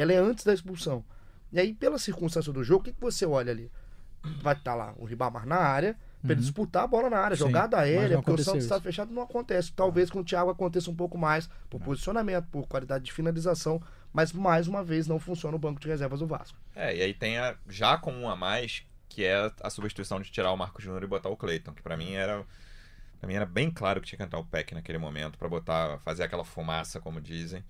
[0.00, 1.04] ela é antes da expulsão.
[1.52, 3.70] E aí, pela circunstância do jogo, o que, que você olha ali?
[4.42, 6.40] Vai estar lá o Ribamar na área, pra ele Uhum.
[6.40, 9.22] disputar a bola na área, Sim, jogada aérea, não porque o Santos está fechado, não
[9.22, 9.72] acontece.
[9.72, 13.80] Talvez com o Thiago aconteça um pouco mais por posicionamento, por qualidade de finalização,
[14.12, 16.58] mas mais uma vez não funciona o banco de reservas do Vasco.
[16.74, 20.30] É, e aí tem a, já com um a mais, que é a substituição de
[20.30, 22.44] tirar o Marco Júnior e botar o Cleiton, que pra mim era.
[23.20, 25.98] Pra mim era bem claro que tinha que entrar o Peck naquele momento pra botar,
[26.00, 27.64] fazer aquela fumaça, como dizem,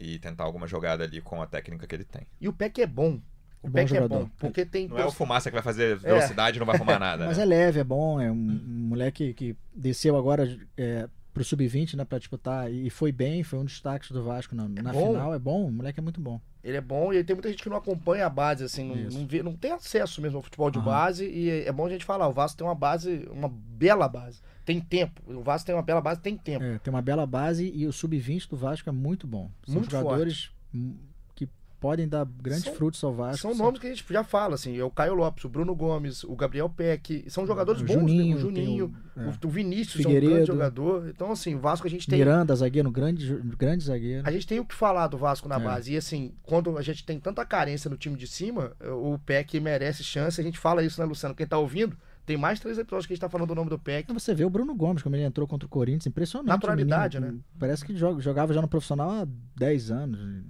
[0.00, 2.26] e tentar alguma jogada ali com a técnica que ele tem.
[2.40, 3.20] E o Peck é bom.
[3.62, 4.20] O Bom Peck é jogador.
[4.24, 6.98] bom, porque tem Não é o fumaça que vai fazer velocidade e não vai arrumar
[6.98, 7.26] nada.
[7.26, 7.42] Mas né?
[7.42, 12.04] é leve, é bom, é um, um moleque que desceu agora é, pro sub-20, né,
[12.06, 12.72] pra disputar.
[12.72, 15.12] E foi bem, foi um destaque do Vasco na, na bom.
[15.12, 15.34] final.
[15.34, 16.40] É bom, o moleque é muito bom.
[16.64, 19.26] Ele é bom e tem muita gente que não acompanha a base, assim, não, não,
[19.26, 20.84] vê- não tem acesso mesmo ao futebol de Aham.
[20.86, 21.26] base.
[21.26, 24.40] E é bom a gente falar, o Vasco tem uma base, uma bela base.
[24.70, 25.20] Tem tempo.
[25.26, 26.64] O Vasco tem uma bela base, tem tempo.
[26.64, 29.50] É, tem uma bela base e o sub-20 do Vasco é muito bom.
[29.66, 30.94] São Muito jogadores hum,
[31.34, 31.48] que
[31.80, 33.38] podem dar grandes São- frutos ao Vasco.
[33.42, 36.22] São nomes que a gente já fala, assim, é o Caio Lopes, o Bruno Gomes,
[36.22, 39.28] o Gabriel Peck, são jogadores O bons, Juninho, o Juninho, o- é.
[39.44, 40.46] o, Vinícius é um grande Figueiredo.
[40.46, 41.08] jogador.
[41.08, 44.22] Então, assim, o Vasco a gente tem Miranda, zagueiro, grande, grande zagueiro.
[44.24, 45.58] A gente tem o que falar do Vasco na É.
[45.58, 45.94] base.
[45.94, 50.04] E assim, quando a gente tem tanta carência no time de cima, o PEC merece
[50.04, 50.40] chance.
[50.40, 51.34] A gente fala isso, né, Luciano?
[51.34, 51.96] Quem tá ouvindo,
[52.30, 54.12] tem mais três episódios que a gente tá falando do nome do PEC.
[54.12, 56.46] Você vê o Bruno Gomes, como ele entrou contra o Corinthians, impressionante.
[56.48, 57.38] Naturalidade, menino.
[57.38, 57.42] né?
[57.58, 59.26] Parece que joga- jogava já no profissional há
[59.56, 60.44] 10 anos.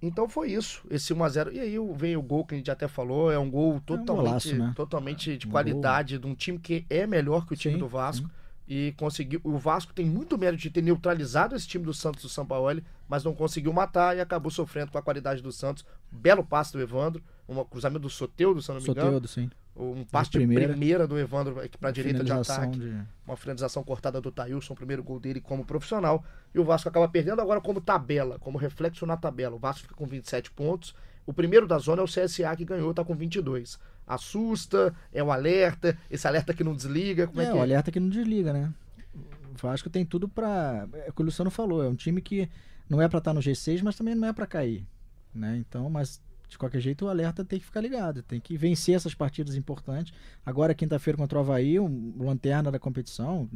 [0.00, 1.52] Então foi isso, esse 1x0.
[1.52, 4.54] E aí veio o gol que a gente até falou, é um gol totalmente, golaço,
[4.54, 4.72] né?
[4.76, 7.88] totalmente de Um qualidade, de um time que é melhor que o time Sim, do
[7.88, 8.26] Vasco.
[8.28, 8.32] sim.
[8.66, 9.40] E conseguiu.
[9.44, 12.80] O Vasco tem muito mérito de ter neutralizado esse time do Santos do São Paulo,
[13.08, 15.84] mas não conseguiu matar e acabou sofrendo com a qualidade do Santos.
[16.10, 19.00] Belo passe do Evandro, um cruzamento do Soteudo, se não me engano.
[19.00, 19.50] Soteudo, sim.
[19.76, 20.68] Um passe de primeira.
[20.68, 22.78] primeira, do Evandro aqui pra direita de ataque.
[22.78, 26.24] de- Uma finalização cortada do Taílson, o primeiro gol dele como profissional.
[26.54, 29.56] E o Vasco acaba perdendo agora como tabela, como reflexo na tabela.
[29.56, 30.94] O Vasco fica com 27 pontos.
[31.26, 33.78] O primeiro da zona é o CSA que ganhou, tá com 22.
[34.06, 37.26] Assusta, é o alerta, esse alerta que não desliga.
[37.26, 37.62] Como é, É, que o é?
[37.62, 38.72] alerta que não desliga, né?
[39.16, 40.86] O Vasco tem tudo pra.
[41.04, 42.48] É o que o Luciano falou, é um time que
[42.88, 44.86] não é pra estar no G6, mas também não é pra cair.
[45.34, 45.56] Né?
[45.56, 46.20] Então, mas
[46.54, 50.12] de qualquer jeito o alerta tem que ficar ligado, tem que vencer essas partidas importantes.
[50.44, 53.50] Agora, quinta-feira contra o Havaí, um lanterna da competição,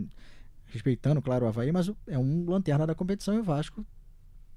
[0.67, 3.87] respeitando, claro, o Havaí, mas é um lanterna da competição e o Vasco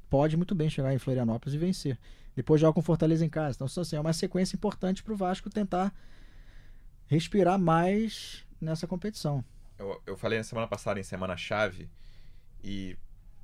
[0.09, 1.99] pode muito bem chegar em Florianópolis e vencer.
[2.35, 3.55] Depois joga com Fortaleza em casa.
[3.55, 5.93] Então, assim, é uma sequência importante pro Vasco tentar
[7.05, 9.43] respirar mais nessa competição.
[9.77, 11.89] Eu, eu falei na semana passada em semana chave
[12.63, 12.97] e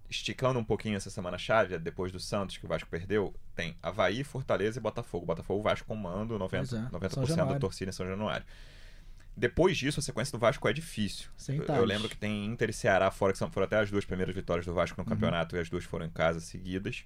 [0.10, 4.24] esticando um pouquinho essa semana chave, depois do Santos que o Vasco perdeu, tem Havaí,
[4.24, 5.26] Fortaleza e Botafogo.
[5.26, 8.46] Botafogo, o Vasco comando 90%, Pois é, 90 São da torcida em São Januário.
[9.36, 11.30] Depois disso, a sequência do Vasco é difícil.
[11.38, 13.92] Sem Eu, eu lembro que tem Inter e Ceará fora, que são, foram até as
[13.92, 15.14] duas primeiras vitórias do Vasco no Uhum.
[15.14, 17.06] campeonato e as duas foram em casa seguidas.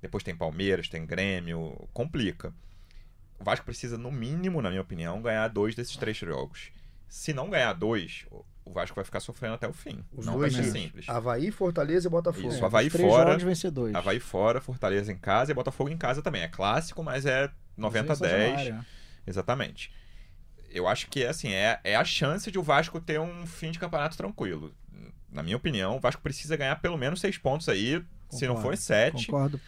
[0.00, 2.54] Depois tem Palmeiras, tem Grêmio, complica.
[3.40, 6.70] O Vasco precisa, no mínimo, na minha opinião, ganhar dois desses três jogos.
[7.08, 8.24] Se não ganhar dois,
[8.68, 10.04] o- Vasco vai ficar sofrendo até o fim.
[10.12, 11.08] Os não dois vai ser simples.
[11.08, 12.48] Havaí, Fortaleza e Botafogo.
[12.48, 13.94] Isso, É, Havaí três fora, jogos vencedores.
[13.94, 16.42] Havaí fora, Fortaleza em casa e Botafogo em casa também.
[16.42, 18.60] É clássico, mas é 90 a São 10.
[18.62, 18.86] Januário,
[19.26, 19.92] Exatamente.
[20.70, 23.78] Eu acho que assim, é, é a chance de o Vasco ter um fim de
[23.78, 24.72] campeonato tranquilo.
[25.30, 28.02] Na minha opinião, o Vasco precisa ganhar pelo menos seis pontos aí.
[28.30, 29.60] Se não Concordo, for sete, Concordo.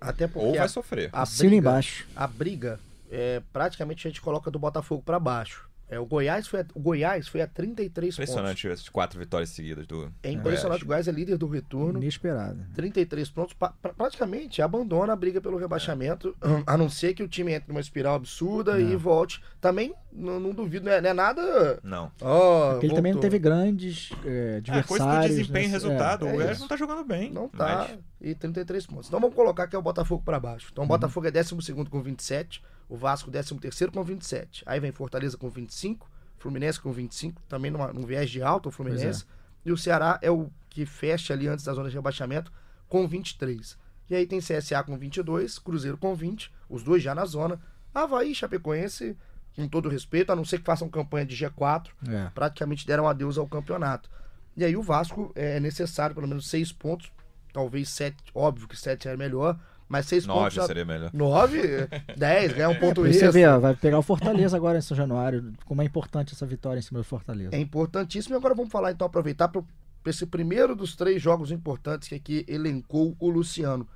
[0.00, 1.08] Até porque ou vai a, sofrer.
[1.12, 2.06] a briga, embaixo.
[2.16, 2.80] a briga
[3.10, 5.68] é, praticamente a gente coloca do Botafogo pra baixo.
[5.88, 8.18] É, o, Goiás foi a, o Goiás foi a 33 pontos.
[8.30, 10.10] Impressionante essas quatro vitórias seguidas do.
[10.22, 10.82] É impressionante.
[10.84, 11.98] O Goiás é líder do retorno.
[12.02, 12.64] Inesperado.
[12.74, 16.34] 33 pontos, pa- pra- praticamente abandona a briga pelo rebaixamento,
[16.66, 18.98] a não ser que o time entre numa espiral absurda e Não.
[18.98, 19.42] volte.
[19.60, 21.78] Também, não, não duvido, não é, não é nada.
[21.82, 22.10] Não.
[22.18, 24.86] Porque ele também não teve grandes é, É, adversários.
[24.86, 26.26] coisa do desempenho e nesse- resultado.
[26.26, 27.30] é o Goiás não tá jogando bem.
[27.30, 27.88] Não tá.
[27.90, 29.08] mas- E 33 pontos.
[29.08, 30.66] Então vamos colocar que é o Botafogo pra baixo.
[30.66, 30.70] Uhum.
[30.72, 32.62] Então o Botafogo é 12 com 27,
[32.92, 34.62] o Vasco 13 com 27.
[34.66, 38.72] Aí vem Fortaleza com 25, Fluminense com 25, também numa, num viés de alto o
[38.72, 39.24] Fluminense.
[39.64, 42.52] E o Ceará é o que fecha ali antes da zona de rebaixamento
[42.88, 43.78] com 23.
[44.10, 47.58] E aí tem CSA com 22, Cruzeiro com 20, os dois já na zona.
[47.94, 49.16] Havaí e Chapecoense,
[49.56, 52.30] com todo respeito, a não ser que façam campanha de G4, É.
[52.34, 54.10] praticamente deram adeus ao campeonato.
[54.54, 57.10] E aí o Vasco é necessário pelo menos seis pontos,
[57.54, 59.58] talvez sete, óbvio que sete é melhor,
[59.92, 60.66] mas seis pontos Nove já...
[60.66, 61.10] seria melhor.
[61.12, 61.60] Nove,
[62.16, 64.96] dez, ganhar um ponto Aí você vê, ó, vai pegar o Fortaleza agora em São
[64.96, 65.52] Januário.
[65.66, 67.54] Como é importante essa vitória em cima do Fortaleza.
[67.54, 68.34] É importantíssimo.
[68.34, 69.62] E agora vamos falar, então, aproveitar para
[70.06, 73.86] esse primeiro dos três jogos importantes que aqui elencou o Luciano.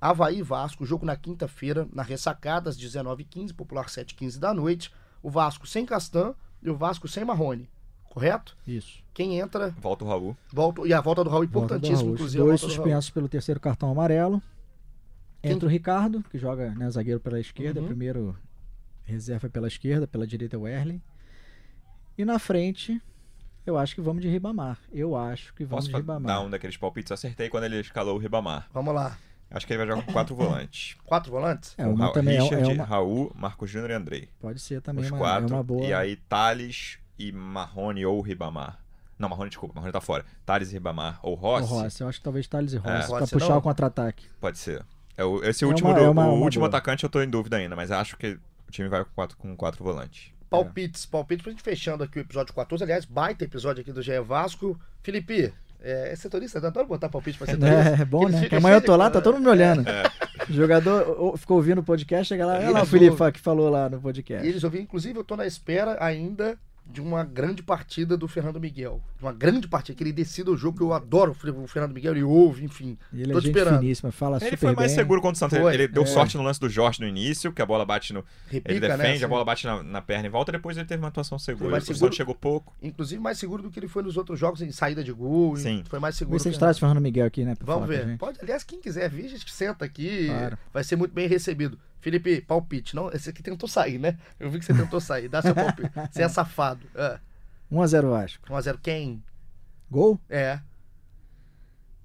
[0.00, 4.90] Havaí e Vasco, jogo na quinta-feira, na ressacada, às 19h15, popular 7h15 da noite.
[5.22, 7.68] O Vasco sem Castan e o Vasco sem Marrone.
[8.08, 8.56] Correto?
[8.66, 9.02] Isso.
[9.12, 10.36] Quem entra, Volta o Raul.
[10.50, 10.86] volta.
[10.86, 12.14] E a volta do Raul, Volta do importantíssimo, Raul.
[12.14, 12.42] inclusive.
[12.42, 14.42] Dois suspensos pelo terceiro cartão amarelo.
[15.52, 17.80] Entra o Ricardo, que joga né, zagueiro pela esquerda.
[17.80, 17.86] Uhum.
[17.86, 18.36] Primeiro
[19.04, 21.00] reserva pela esquerda, pela direita é o Erling.
[22.16, 23.00] E na frente,
[23.66, 24.78] eu acho que vamos de Ribamar.
[24.92, 26.26] Eu acho que vamos Posso de Ribamar.
[26.26, 27.10] dar um daqueles palpites?
[27.10, 28.68] Eu acertei quando ele escalou o Ribamar.
[28.72, 29.18] Vamos lá.
[29.50, 30.96] Acho que ele vai jogar com quatro volantes.
[31.04, 31.74] Quatro volantes?
[31.76, 34.28] É, uma Ra- também é- Richard, é, uma, Raul, Marcos Júnior e Andrei.
[34.40, 35.52] pode ser também Os uma, quatro.
[35.52, 35.84] é uma boa.
[35.84, 38.80] E aí Thales e Marrone ou Ribamar.
[39.16, 40.24] Não, Marrone, desculpa, Marrone tá fora.
[40.44, 41.68] Thales e Ribamar ou o Rossi.
[41.70, 43.58] Rossi, eu acho que talvez Thales e Rossi, pra Rossi puxar não?
[43.58, 44.26] o contra-ataque.
[44.40, 44.84] Pode ser.
[45.16, 46.68] É o- esse É último, uma- do- é uma- o uma último boa.
[46.68, 48.38] atacante eu tô em dúvida ainda, mas acho que
[48.68, 50.32] o time vai com quatro, com quatro volantes.
[50.50, 52.84] Palpites, palpites pra gente fechando aqui o episódio 14.
[52.84, 54.78] Aliás, baita episódio aqui do GE Vasco.
[55.02, 55.52] Felipe,
[55.86, 57.90] É, é setorista, eu adoro botar palpite pra setorista.
[57.90, 58.48] É, é bom, né?
[58.56, 59.86] amanhã eu tô lá, tá todo mundo me olhando.
[59.86, 60.04] É.
[60.48, 63.90] O jogador ficou ouvindo o podcast, chega lá, olha lá o Felipe que falou lá
[63.90, 64.48] no E podcast.
[64.48, 66.56] eles ouviram, inclusive, eu tô na espera ainda
[66.86, 69.00] de uma grande partida do Fernando Miguel.
[69.18, 72.12] De uma grande partida, que ele decida o jogo, que eu adoro o Fernando Miguel,
[72.12, 72.96] ele ouve, enfim.
[73.12, 73.80] E ele tô é te gente esperando.
[73.80, 74.96] finíssima, fala Ele super foi mais bem.
[74.96, 75.58] seguro contra o Santos.
[75.58, 76.06] Foi, Ele deu é.
[76.06, 78.24] sorte no lance do Jorge no início, que a bola bate no.
[78.48, 79.08] Repica, Ele defende, né?
[79.10, 79.26] a assim.
[79.26, 81.70] bola bate na, na perna e volta, depois ele teve uma atuação segura.
[81.70, 82.00] mais O seguro.
[82.06, 82.72] Santos chegou pouco.
[82.82, 85.56] Inclusive mais seguro do que ele foi nos outros jogos em saída de gol.
[85.56, 85.82] Sim.
[85.88, 86.38] Foi mais Vê seguro.
[86.38, 87.54] se a que- gente traz o Fernando Miguel aqui, né?
[87.62, 88.18] Vamos a ver.
[88.18, 90.26] Pode, aliás, quem quiser vir, a gente senta aqui.
[90.26, 90.58] Claro.
[90.72, 91.78] Vai ser muito bem recebido.
[92.04, 92.94] Felipe, palpite.
[92.94, 94.18] Não, esse aqui tentou sair, né?
[94.38, 95.26] Eu vi que você tentou sair.
[95.26, 95.90] Dá seu palpite.
[96.12, 96.86] Você é safado.
[96.94, 97.18] É.
[97.72, 98.46] 1x0 Vasco.
[98.46, 99.24] 1x0 quem?
[99.90, 100.20] Gol?
[100.28, 100.60] É.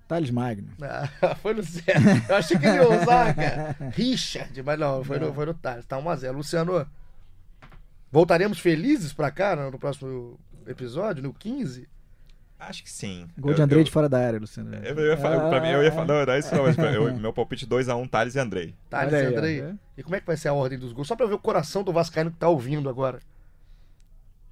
[0.08, 0.70] Thales Magno.
[0.82, 2.30] Ah, foi no certo.
[2.30, 3.76] Eu achei que ele ia usar, cara.
[3.89, 5.86] Richard, mas não, foi no, foi no Thales.
[5.86, 6.32] Tá 1x0.
[6.32, 6.89] Luciano,
[8.10, 11.89] voltaremos felizes pra cá no, no próximo episódio, no 15?
[12.60, 13.26] Acho que sim.
[13.38, 14.76] Gol de Andrei eu- de fora da área, Luciano.
[14.84, 16.76] Eu, eu ia falar, pra mim, eu ia falar, não, não é isso não, mas
[16.76, 18.76] pra- eu- meu palpite 2x1, Thales e Andrei.
[18.89, 19.62] Thales e Andrei.
[19.64, 19.74] ó.
[19.97, 21.07] E como é que vai ser a ordem dos gols?
[21.07, 23.20] Só pra ver o coração do Vascaíno que tá ouvindo agora.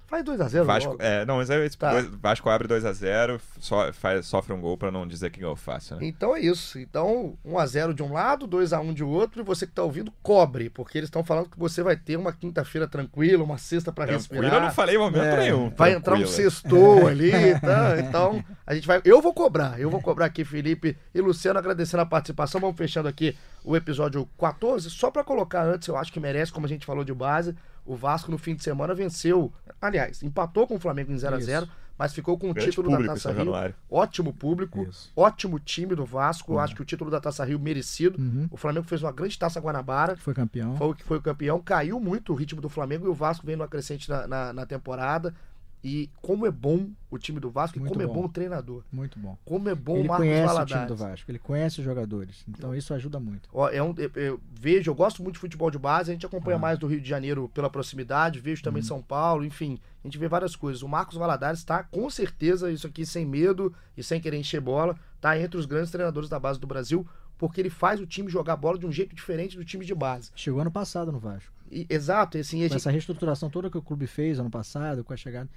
[0.08, 1.02] Faz 2x0 Vasco, logo.
[1.02, 1.92] é, não, mas é esse, Tá.
[1.92, 5.96] dois- Vasco abre 2x0, so, faz, sofre um gol pra não dizer que ganhou fácil,
[5.96, 6.06] né?
[6.06, 6.78] Então é isso.
[6.78, 10.96] Então, 1x0 de um lado, 2x1 de outro, e você que tá ouvindo, cobre, porque
[10.96, 14.54] eles estão falando que você vai ter uma quinta-feira tranquila, uma sexta pra Tranquilo, respirar.
[14.54, 15.70] eu não falei em momento É, nenhum.
[15.76, 17.30] Vai entrar um sextou ali,
[17.60, 18.00] tá?
[18.00, 19.02] Então, a gente vai.
[19.04, 22.58] Eu vou cobrar, eu vou cobrar aqui, Felipe e Luciano, agradecendo a participação.
[22.58, 24.88] Vamos fechando aqui o episódio 14.
[24.88, 27.54] Só pra colocar antes, eu acho que merece, como a gente falou de base.
[27.88, 29.50] O Vasco no fim de semana venceu.
[29.80, 31.66] Aliás, empatou com o Flamengo em 0x0,
[31.96, 33.38] mas ficou com o Grande título da Taça Rio.
[33.38, 33.74] Januário.
[33.90, 35.10] Ótimo público, Isso.
[35.16, 36.52] ótimo time do Vasco.
[36.52, 38.20] Eu Acho que o título da Taça Rio merecido.
[38.20, 38.46] Uhum.
[38.50, 40.16] O Flamengo fez uma grande Taça Guanabara.
[40.18, 40.76] Foi campeão.
[40.76, 41.60] Foi o que foi o campeão.
[41.60, 44.66] Caiu muito o ritmo do Flamengo e o Vasco vem numa crescente na, na, na
[44.66, 45.34] temporada.
[45.82, 48.20] E como é bom o time do Vasco Muito e como é bom.
[48.22, 48.82] bom o treinador.
[48.92, 49.38] Muito bom.
[49.44, 50.70] Como é bom ele o Marcos conhece Valadares.
[50.72, 52.44] o time do Vasco, ele conhece os jogadores.
[52.48, 53.48] Então isso ajuda muito.
[53.52, 56.26] Ó, é um, eu, eu vejo, eu gosto muito de futebol de base, a gente
[56.26, 56.60] acompanha Ah.
[56.60, 58.64] mais do Rio de Janeiro pela proximidade, vejo Uhum.
[58.64, 60.82] também São Paulo, enfim, a gente vê várias coisas.
[60.82, 64.98] O Marcos Valadares está, com certeza, isso aqui sem medo e sem querer encher bola,
[65.20, 67.06] tá entre os grandes treinadores da base do Brasil,
[67.38, 70.30] porque ele faz o time jogar bola de um jeito diferente do time de base.
[70.34, 71.52] Chegou ano passado no Vasco.
[71.70, 75.48] E- exato, assim, essa reestruturação toda que o clube fez ano passado, com a chegada.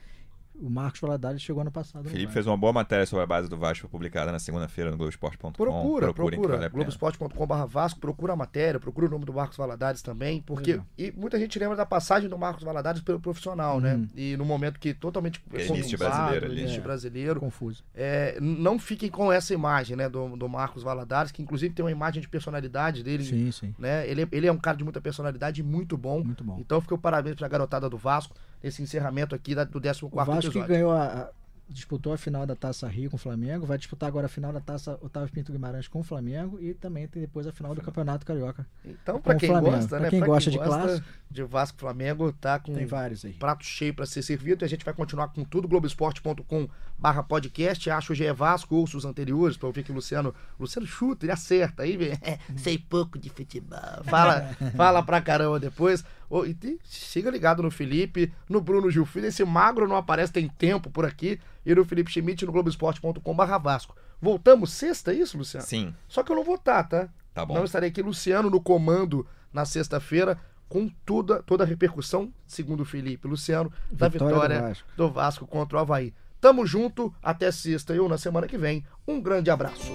[0.54, 2.08] O Marcos Valadares chegou ano passado.
[2.08, 5.52] Felipe fez uma boa matéria sobre a base do Vasco publicada na segunda-feira no Globoesporte.com.
[5.54, 6.54] Procura, Procurem procura.
[6.58, 6.84] vale a pena.
[6.84, 10.74] Globoesporte.com.br Vasco, procura a matéria, procura o nome do Marcos Valadares também, porque.
[10.74, 10.86] Legal.
[10.97, 13.95] E muita gente lembra da passagem do Marcos Valadares pelo profissional, né?
[13.95, 14.08] Uhum.
[14.16, 15.39] E no momento que totalmente.
[15.39, 16.76] Que é início de conturbado, brasileiro ali.
[16.76, 16.80] É.
[16.80, 17.39] brasileiro.
[17.39, 17.84] Confuso.
[17.95, 21.91] É, não fiquem com essa imagem, né, do, do Marcos Valadares, que inclusive tem uma
[21.91, 23.24] imagem de personalidade dele.
[23.24, 23.74] Sim, sim.
[23.80, 24.08] Né?
[24.08, 26.24] Ele, é- ele é um cara de muita personalidade e muito bom.
[26.24, 26.58] Muito bom.
[26.60, 30.09] Então fica o parabéns pra garotada do Vasco nesse encerramento aqui da- do 14 O
[30.09, 30.68] Vasco que episódio.
[30.68, 31.30] ganhou a, a-
[31.70, 34.59] disputou a final da Taça Rio com o Flamengo, vai disputar agora a final da
[34.59, 38.26] Taça Otávio Pinto Guimarães com o Flamengo e também tem depois a final do Campeonato
[38.26, 38.68] Carioca.
[38.84, 39.76] Então, pra o quem Flamengo.
[39.78, 40.09] gosta, Pra né?
[40.09, 41.07] quem gosta de clássico.
[41.30, 43.32] de Vasco Flamengo, tá com Tem vários aí.
[43.32, 46.68] prato cheio para ser servido e a gente vai continuar com tudo globoesporte.com
[46.99, 50.86] barra podcast acho o GE Vasco ouço os anteriores para ouvir que o Luciano Luciano
[50.86, 51.97] chuta, ele acerta aí
[52.57, 56.03] sei pouco de futebol fala, fala pra caramba depois
[56.46, 60.90] E siga ligado no Felipe no Bruno Gil Filho, esse magro não aparece tem tempo
[60.90, 65.66] por aqui e no Felipe Schmidt no globoesporte.com barra Vasco voltamos sexta, é isso Luciano?
[65.66, 67.10] Sim, Só que eu não vou estar, tá?
[67.34, 67.56] tá bom.
[67.56, 70.38] Não estarei aqui, Luciano, no comando na sexta-feira,
[70.70, 74.88] com toda, toda a repercussão, segundo o Felipe Luciano, da Vitória do vitória Vasco.
[74.96, 76.14] do Vasco contra o Havaí.
[76.40, 78.86] Tamo junto, até sexta e ou na semana que vem.
[79.08, 79.92] Um grande abraço.